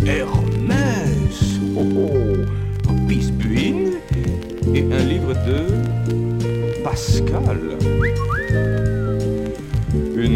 Hermès 0.05 1.59
oh, 1.77 1.83
oh. 1.95 2.91
Bisbuine 3.07 3.93
Et 4.73 4.81
un 4.91 5.03
livre 5.03 5.33
de 5.45 6.83
Pascal 6.83 7.77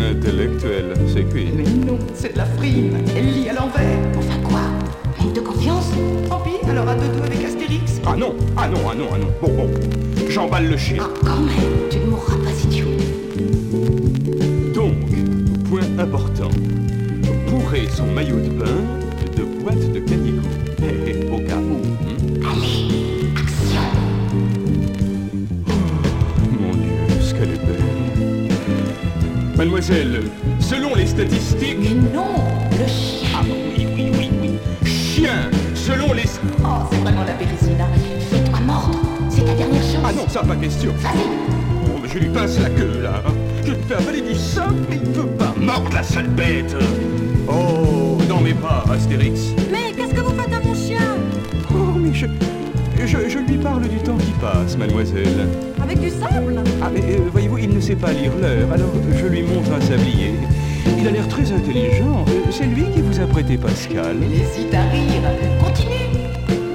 intellectuelle, 0.05 0.93
c'est 1.13 1.23
cuit. 1.23 1.49
Mais 1.55 1.63
non, 1.63 1.97
c'est 2.13 2.33
de 2.33 2.37
la 2.37 2.45
frime. 2.45 2.97
Elle 3.15 3.33
lit 3.33 3.49
à 3.49 3.53
l'envers. 3.53 3.99
Enfin 4.17 4.39
quoi? 4.43 4.61
Manque 5.19 5.33
de 5.33 5.41
confiance? 5.41 5.89
Tant 6.29 6.39
pis, 6.39 6.69
alors 6.69 6.87
à 6.87 6.95
deux 6.95 7.07
doigts 7.07 7.25
avec 7.25 7.43
Astérix. 7.43 8.01
Ah 8.05 8.15
non, 8.15 8.35
ah 8.55 8.67
non, 8.67 8.79
ah 8.89 8.95
non, 8.95 9.07
ah 9.13 9.17
non. 9.17 9.27
Bon, 9.41 9.53
bon, 9.53 9.69
j'emballe 10.29 10.69
le 10.69 10.77
chien. 10.77 11.03
Quand 11.23 11.41
même, 11.41 11.89
tu 11.89 11.99
ne 11.99 12.05
mourras 12.05 12.37
pas 12.37 12.51
idiot. 12.63 12.87
Donc, 14.73 14.93
point 15.69 15.87
important. 15.97 16.49
Bourrer 17.49 17.87
son 17.87 18.05
maillot 18.07 18.39
de 18.39 18.49
bain 18.49 18.94
Mademoiselle, 29.89 30.23
selon 30.59 30.95
les 30.95 31.05
statistiques... 31.05 31.77
Mais 31.79 31.93
non, 32.13 32.25
le 32.71 32.87
chien. 32.87 33.29
Ah 33.35 33.41
oui, 33.43 33.87
oui, 33.95 34.11
oui, 34.17 34.29
oui. 34.41 34.89
Chien, 34.89 35.49
selon 35.75 36.13
les... 36.13 36.23
Oh, 36.63 36.67
c'est 36.91 36.97
vraiment 36.97 37.23
la 37.23 37.33
Bérésina. 37.33 37.85
Fais-toi 38.31 38.59
mordre. 38.61 38.99
C'est 39.29 39.45
ta 39.45 39.53
dernière 39.53 39.81
chance. 39.81 40.01
Ah 40.03 40.11
non, 40.13 40.27
ça, 40.27 40.41
pas 40.41 40.55
question. 40.55 40.91
Oh, 41.03 41.99
mais 42.01 42.09
je 42.09 42.19
lui 42.19 42.29
pince 42.29 42.59
la 42.59 42.69
queue, 42.69 43.01
là. 43.03 43.21
Je 43.63 43.71
lui 43.71 43.77
fais 43.87 43.95
avaler 43.95 44.21
du 44.21 44.35
sang, 44.35 44.69
mais 44.89 44.99
il 45.03 45.11
peut 45.11 45.27
pas 45.27 45.53
mordre 45.57 45.91
la 45.93 46.03
sale 46.03 46.29
bête. 46.29 46.75
Oh, 47.47 48.17
dans 48.27 48.41
mes 48.41 48.53
pas, 48.53 48.85
Astérix. 48.91 49.53
Mais 49.71 49.91
qu'est-ce 49.95 50.13
que 50.13 50.21
vous 50.21 50.33
faites 50.39 50.53
à 50.53 50.59
mon 50.61 50.73
chien? 50.73 51.15
Oh, 51.69 51.97
mais 51.97 52.13
je... 52.13 52.25
Je, 53.03 53.29
je 53.29 53.37
lui 53.39 53.57
parle 53.57 53.87
du 53.87 53.97
temps 53.97 54.17
qui 54.17 54.31
passe, 54.41 54.77
mademoiselle. 54.77 55.47
Avec 55.81 55.99
du 55.99 56.09
sable 56.09 56.59
Ah, 56.81 56.89
mais 56.93 57.01
euh, 57.01 57.17
voyez-vous, 57.31 57.57
il 57.59 57.69
ne 57.69 57.79
sait 57.79 57.95
pas 57.95 58.11
lire 58.11 58.31
l'heure, 58.41 58.71
alors 58.73 58.91
je 59.15 59.25
lui 59.27 59.43
montre 59.43 59.71
un 59.73 59.81
sablier. 59.81 60.31
Il 60.99 61.07
a 61.07 61.11
l'air 61.11 61.27
très 61.27 61.51
intelligent. 61.51 62.25
Euh, 62.27 62.49
C'est 62.51 62.65
lui 62.65 62.83
qui 62.93 63.01
vous 63.01 63.19
a 63.19 63.27
prêté 63.27 63.57
Pascal. 63.57 64.17
Il 64.21 64.33
hésite 64.41 64.73
à 64.73 64.83
rire. 64.83 65.21
Continue. 65.63 65.93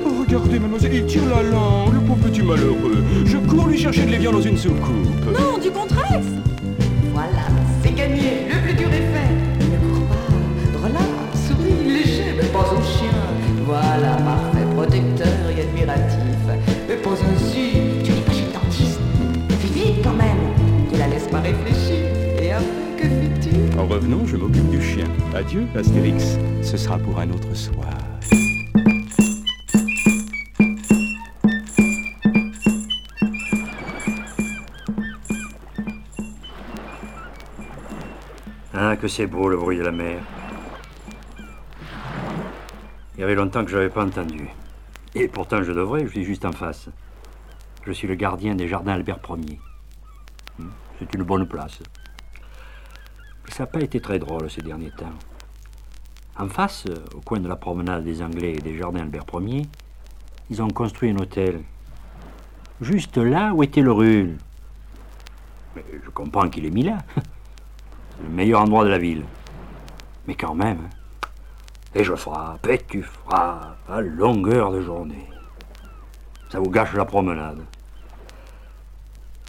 Oh, 0.07 0.11
regardez, 0.27 0.59
mademoiselle, 0.61 0.95
il 0.95 1.07
tire 1.07 1.23
la 1.29 1.43
langue, 1.43 1.95
le 1.95 2.01
pauvre 2.01 2.29
petit 2.29 2.43
malheureux. 2.43 3.03
Je 3.25 3.37
cours 3.39 3.67
lui 3.67 3.79
chercher 3.79 4.05
de 4.05 4.11
l'évian 4.11 4.31
dans 4.33 4.43
une 4.43 4.57
soucoupe. 4.57 5.27
Non, 5.27 5.60
Adieu, 25.35 25.67
Astérix. 25.77 26.39
Ce 26.63 26.77
sera 26.77 26.99
pour 26.99 27.19
un 27.19 27.31
autre 27.31 27.55
soir. 27.55 27.87
Ah, 38.75 38.97
que 38.97 39.09
c'est 39.09 39.27
beau 39.27 39.49
le 39.49 39.57
bruit 39.57 39.79
de 39.79 39.83
la 39.83 39.93
mer. 39.93 40.21
Il 43.17 43.21
y 43.21 43.23
avait 43.23 43.35
longtemps 43.35 43.65
que 43.65 43.71
je 43.71 43.77
n'avais 43.77 43.91
pas 43.91 44.05
entendu. 44.05 44.49
Et 45.15 45.29
pourtant, 45.29 45.63
je 45.63 45.73
devrais, 45.73 46.07
je 46.07 46.11
suis 46.11 46.25
juste 46.25 46.45
en 46.45 46.53
face. 46.53 46.89
Je 47.87 47.93
suis 47.93 48.09
le 48.09 48.15
gardien 48.15 48.55
des 48.55 48.69
jardins 48.69 48.93
Albert 48.93 49.21
Ier. 49.29 49.61
Hmm, 50.59 50.69
C'est 50.99 51.13
une 51.15 51.23
bonne 51.23 51.47
place. 51.47 51.81
Ça 53.51 53.65
n'a 53.65 53.67
pas 53.67 53.81
été 53.81 54.01
très 54.01 54.19
drôle 54.19 54.51
ces 54.51 54.63
derniers 54.63 54.93
temps. 54.93 55.13
En 56.39 56.49
face, 56.49 56.85
au 57.15 57.21
coin 57.21 57.41
de 57.41 57.49
la 57.49 57.57
promenade 57.57 58.05
des 58.05 58.23
Anglais 58.23 58.55
et 58.55 58.61
des 58.61 58.79
jardins 58.79 59.01
Albert 59.01 59.27
Ier, 59.35 59.67
ils 60.49 60.63
ont 60.63 60.71
construit 60.71 61.11
un 61.11 61.17
hôtel. 61.17 61.63
Juste 62.81 63.19
là 63.19 63.53
où 63.53 63.63
était 63.63 63.83
le 63.83 63.93
rue. 63.93 64.39
Mais 65.77 65.85
je 66.03 66.11
comprends 66.11 66.49
qu'il 66.49 66.65
est 66.65 66.71
mis 66.71 66.85
là. 66.85 66.99
C'est 67.15 68.23
le 68.23 68.31
meilleur 68.31 68.63
endroit 68.63 68.85
de 68.85 68.91
la 68.91 68.99
ville. 68.99 69.25
Mais 70.27 70.35
quand 70.35 70.55
même. 70.55 70.79
hein. 70.87 71.29
Et 71.95 72.05
je 72.05 72.15
frappe, 72.15 72.67
et 72.69 72.79
tu 72.89 73.03
frappes, 73.03 73.77
à 73.89 74.01
longueur 74.01 74.71
de 74.71 74.81
journée. 74.81 75.29
Ça 76.51 76.61
vous 76.61 76.71
gâche 76.71 76.95
la 76.95 77.05
promenade. 77.05 77.61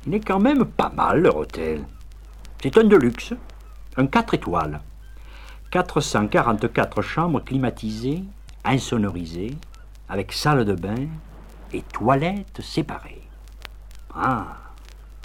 Il 0.07 0.15
est 0.15 0.25
quand 0.25 0.39
même 0.39 0.65
pas 0.65 0.89
mal, 0.89 1.21
leur 1.21 1.37
hôtel. 1.37 1.85
C'est 2.61 2.75
un 2.77 2.83
de 2.83 2.97
luxe, 2.97 3.33
un 3.97 4.07
4 4.07 4.33
étoiles. 4.33 4.81
444 5.71 7.01
chambres 7.01 7.43
climatisées, 7.43 8.23
insonorisées, 8.65 9.55
avec 10.09 10.33
salle 10.33 10.65
de 10.65 10.73
bain 10.73 11.07
et 11.73 11.81
toilettes 11.93 12.61
séparées. 12.61 13.21
Ah, 14.13 14.57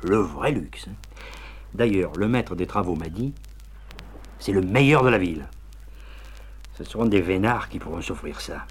le 0.05 0.19
vrai 0.19 0.53
luxe. 0.53 0.87
hein. 0.89 0.95
D'ailleurs, 1.75 2.13
le 2.17 2.29
maître 2.29 2.55
des 2.55 2.67
travaux 2.67 2.95
m'a 2.95 3.09
dit, 3.09 3.35
c'est 4.39 4.53
le 4.53 4.63
meilleur 4.63 5.03
de 5.03 5.09
la 5.09 5.19
ville. 5.19 5.47
Ce 6.79 6.85
seront 6.85 7.07
des 7.07 7.21
vénards 7.21 7.69
qui 7.69 7.79
pourront 7.79 8.01
s'offrir 8.03 8.41
ça. 8.41 8.65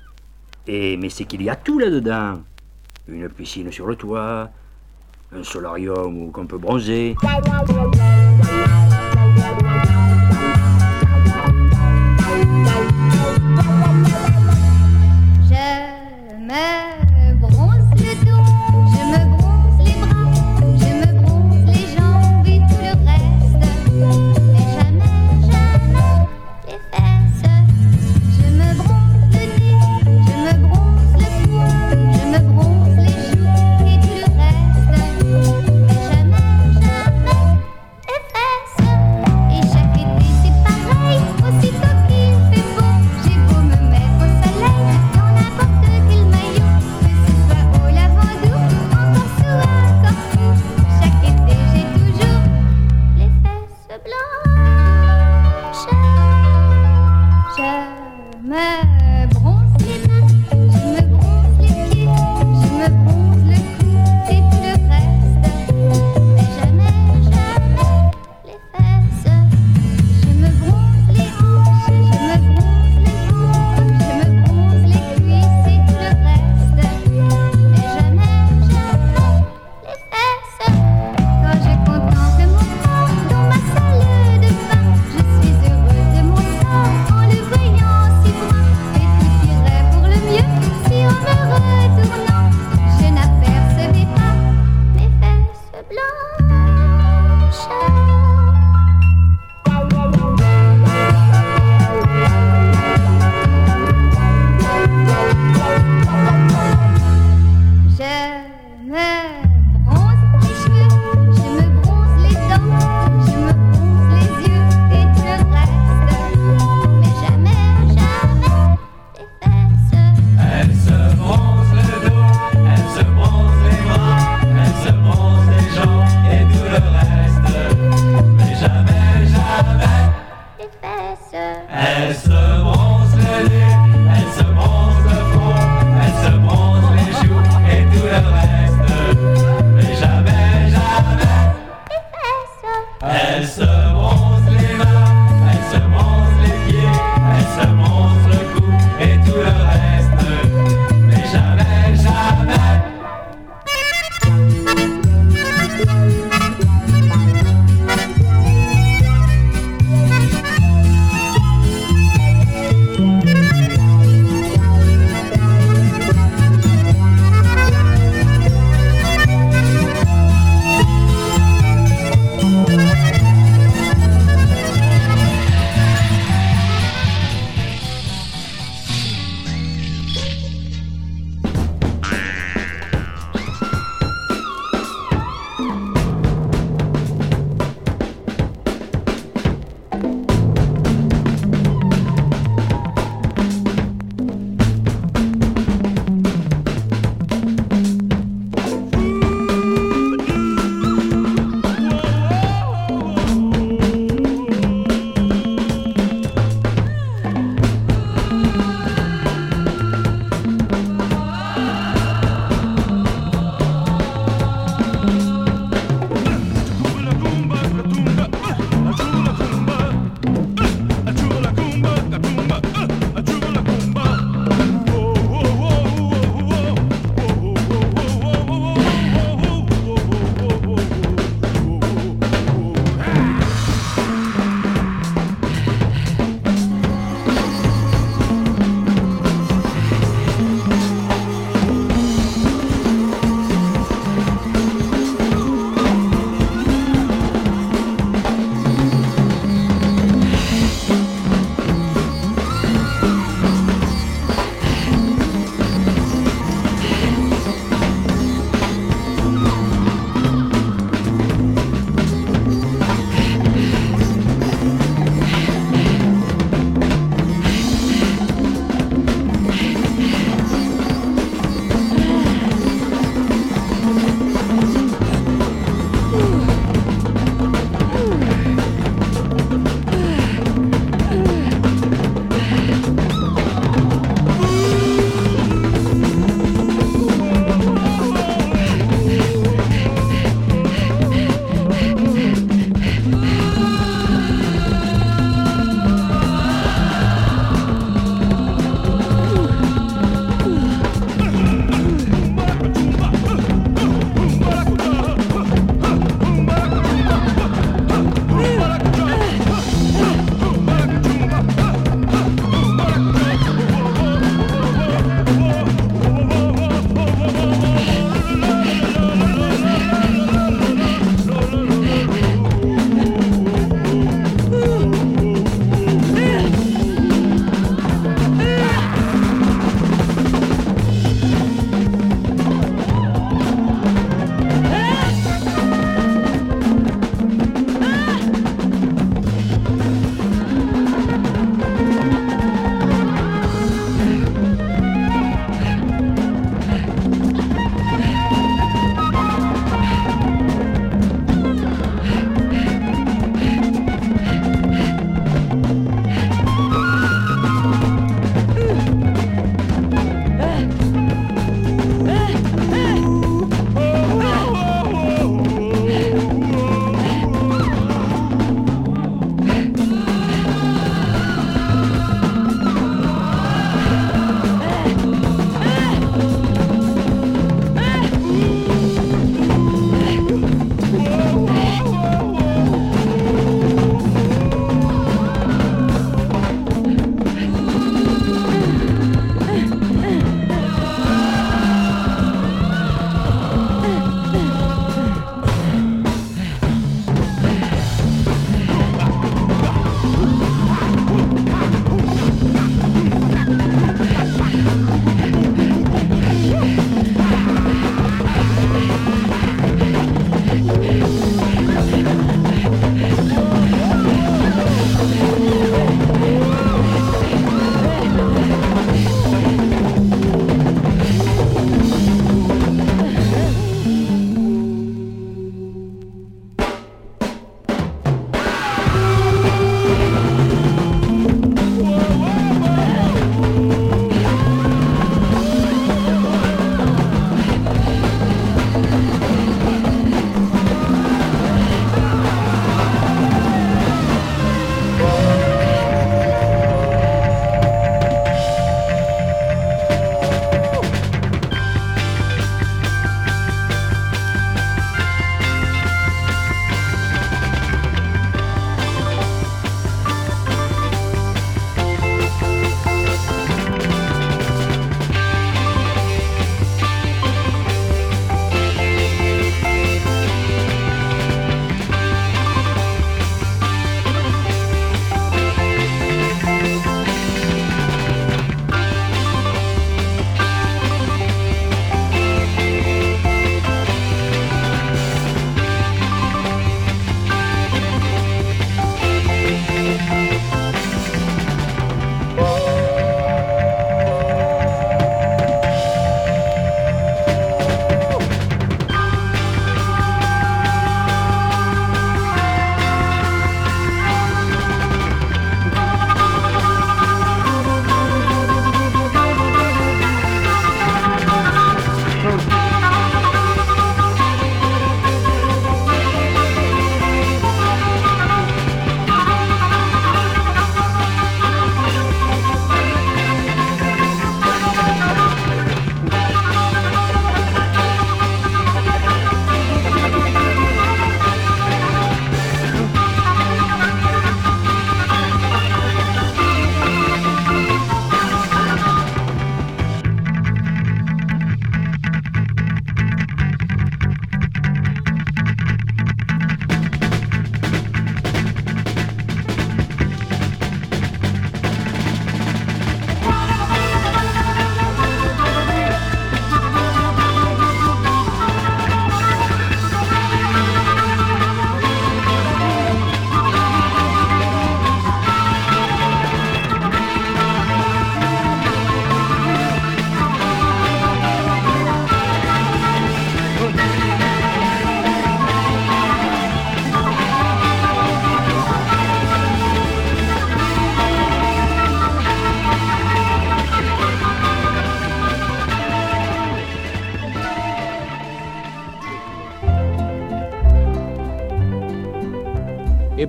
Et 0.68 0.96
mais 0.98 1.10
c'est 1.10 1.26
qu'il 1.26 1.42
y 1.44 1.50
a 1.50 1.56
tout 1.56 1.78
là-dedans. 1.80 2.42
Une 3.08 3.30
piscine 3.30 3.72
sur 3.72 3.86
le 3.86 3.96
toit, 3.96 4.50
un 5.32 5.44
solarium 5.44 6.24
où 6.24 6.32
qu'on 6.32 6.48
peut 6.48 6.58
bronzer. 6.58 7.16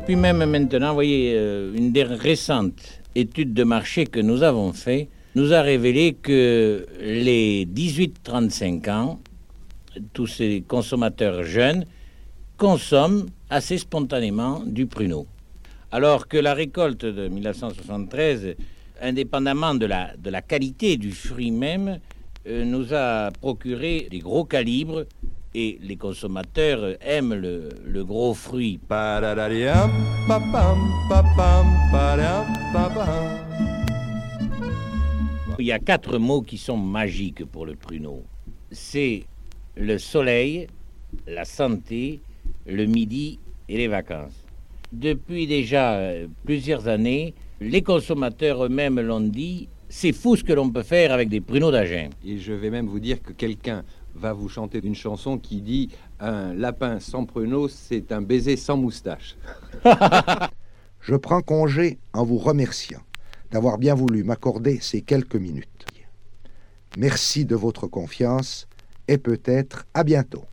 Puis 0.06 0.14
même 0.14 0.44
maintenant, 0.44 0.90
vous 0.90 0.94
voyez, 0.94 1.32
euh, 1.34 1.74
une 1.74 1.90
des 1.90 2.04
récentes 2.04 3.00
études 3.16 3.52
de 3.54 3.64
marché 3.64 4.06
que 4.06 4.20
nous 4.20 4.44
avons 4.44 4.72
fait 4.72 5.08
nous 5.34 5.52
a 5.52 5.62
révélé 5.62 6.14
que 6.14 6.86
les 7.00 7.66
18-35 7.66 8.88
ans, 8.88 9.20
tous 10.12 10.28
ces 10.28 10.62
consommateurs 10.66 11.42
jeunes, 11.42 11.84
consomment 12.56 13.26
assez 13.50 13.78
spontanément 13.78 14.62
du 14.64 14.86
pruneau. 14.86 15.26
Alors 15.90 16.28
que 16.28 16.36
la 16.36 16.54
récolte 16.54 17.04
de 17.04 17.26
1973, 17.26 18.54
indépendamment 19.02 19.74
de 19.74 19.86
la, 19.86 20.16
de 20.16 20.30
la 20.30 20.40
qualité 20.40 20.96
du 20.98 21.10
fruit 21.10 21.50
même, 21.50 21.98
euh, 22.46 22.64
nous 22.64 22.94
a 22.94 23.32
procuré 23.32 24.06
des 24.08 24.20
gros 24.20 24.44
calibres 24.44 25.04
et 25.58 25.78
les 25.80 25.96
consommateurs 25.96 26.98
aiment 27.00 27.32
le, 27.32 27.70
le 27.86 28.04
gros 28.04 28.34
fruit. 28.34 28.78
Il 35.58 35.64
y 35.64 35.72
a 35.72 35.78
quatre 35.78 36.18
mots 36.18 36.42
qui 36.42 36.58
sont 36.58 36.76
magiques 36.76 37.46
pour 37.46 37.64
le 37.64 37.74
pruneau. 37.74 38.22
C'est 38.70 39.24
le 39.76 39.96
soleil, 39.96 40.66
la 41.26 41.46
santé, 41.46 42.20
le 42.66 42.84
midi 42.84 43.38
et 43.70 43.78
les 43.78 43.88
vacances. 43.88 44.44
Depuis 44.92 45.46
déjà 45.46 45.94
euh, 45.94 46.26
plusieurs 46.44 46.86
années, 46.86 47.32
les 47.62 47.80
consommateurs 47.80 48.62
eux-mêmes 48.66 49.00
l'ont 49.00 49.20
dit, 49.20 49.68
c'est 49.88 50.12
fou 50.12 50.36
ce 50.36 50.44
que 50.44 50.52
l'on 50.52 50.68
peut 50.68 50.82
faire 50.82 51.12
avec 51.12 51.30
des 51.30 51.40
pruneaux 51.40 51.70
d'Agen. 51.70 52.10
Et 52.26 52.36
je 52.36 52.52
vais 52.52 52.68
même 52.68 52.88
vous 52.88 53.00
dire 53.00 53.22
que 53.22 53.32
quelqu'un 53.32 53.84
va 54.16 54.32
vous 54.32 54.48
chanter 54.48 54.80
une 54.82 54.94
chanson 54.94 55.38
qui 55.38 55.60
dit 55.60 55.90
Un 56.20 56.54
lapin 56.54 57.00
sans 57.00 57.24
pruneau, 57.24 57.68
c'est 57.68 58.12
un 58.12 58.22
baiser 58.22 58.56
sans 58.56 58.76
moustache. 58.76 59.36
Je 61.00 61.14
prends 61.14 61.42
congé 61.42 61.98
en 62.12 62.24
vous 62.24 62.38
remerciant 62.38 63.02
d'avoir 63.50 63.78
bien 63.78 63.94
voulu 63.94 64.24
m'accorder 64.24 64.80
ces 64.80 65.02
quelques 65.02 65.36
minutes. 65.36 65.86
Merci 66.96 67.44
de 67.44 67.54
votre 67.54 67.86
confiance 67.86 68.66
et 69.06 69.18
peut-être 69.18 69.86
à 69.94 70.02
bientôt. 70.02 70.44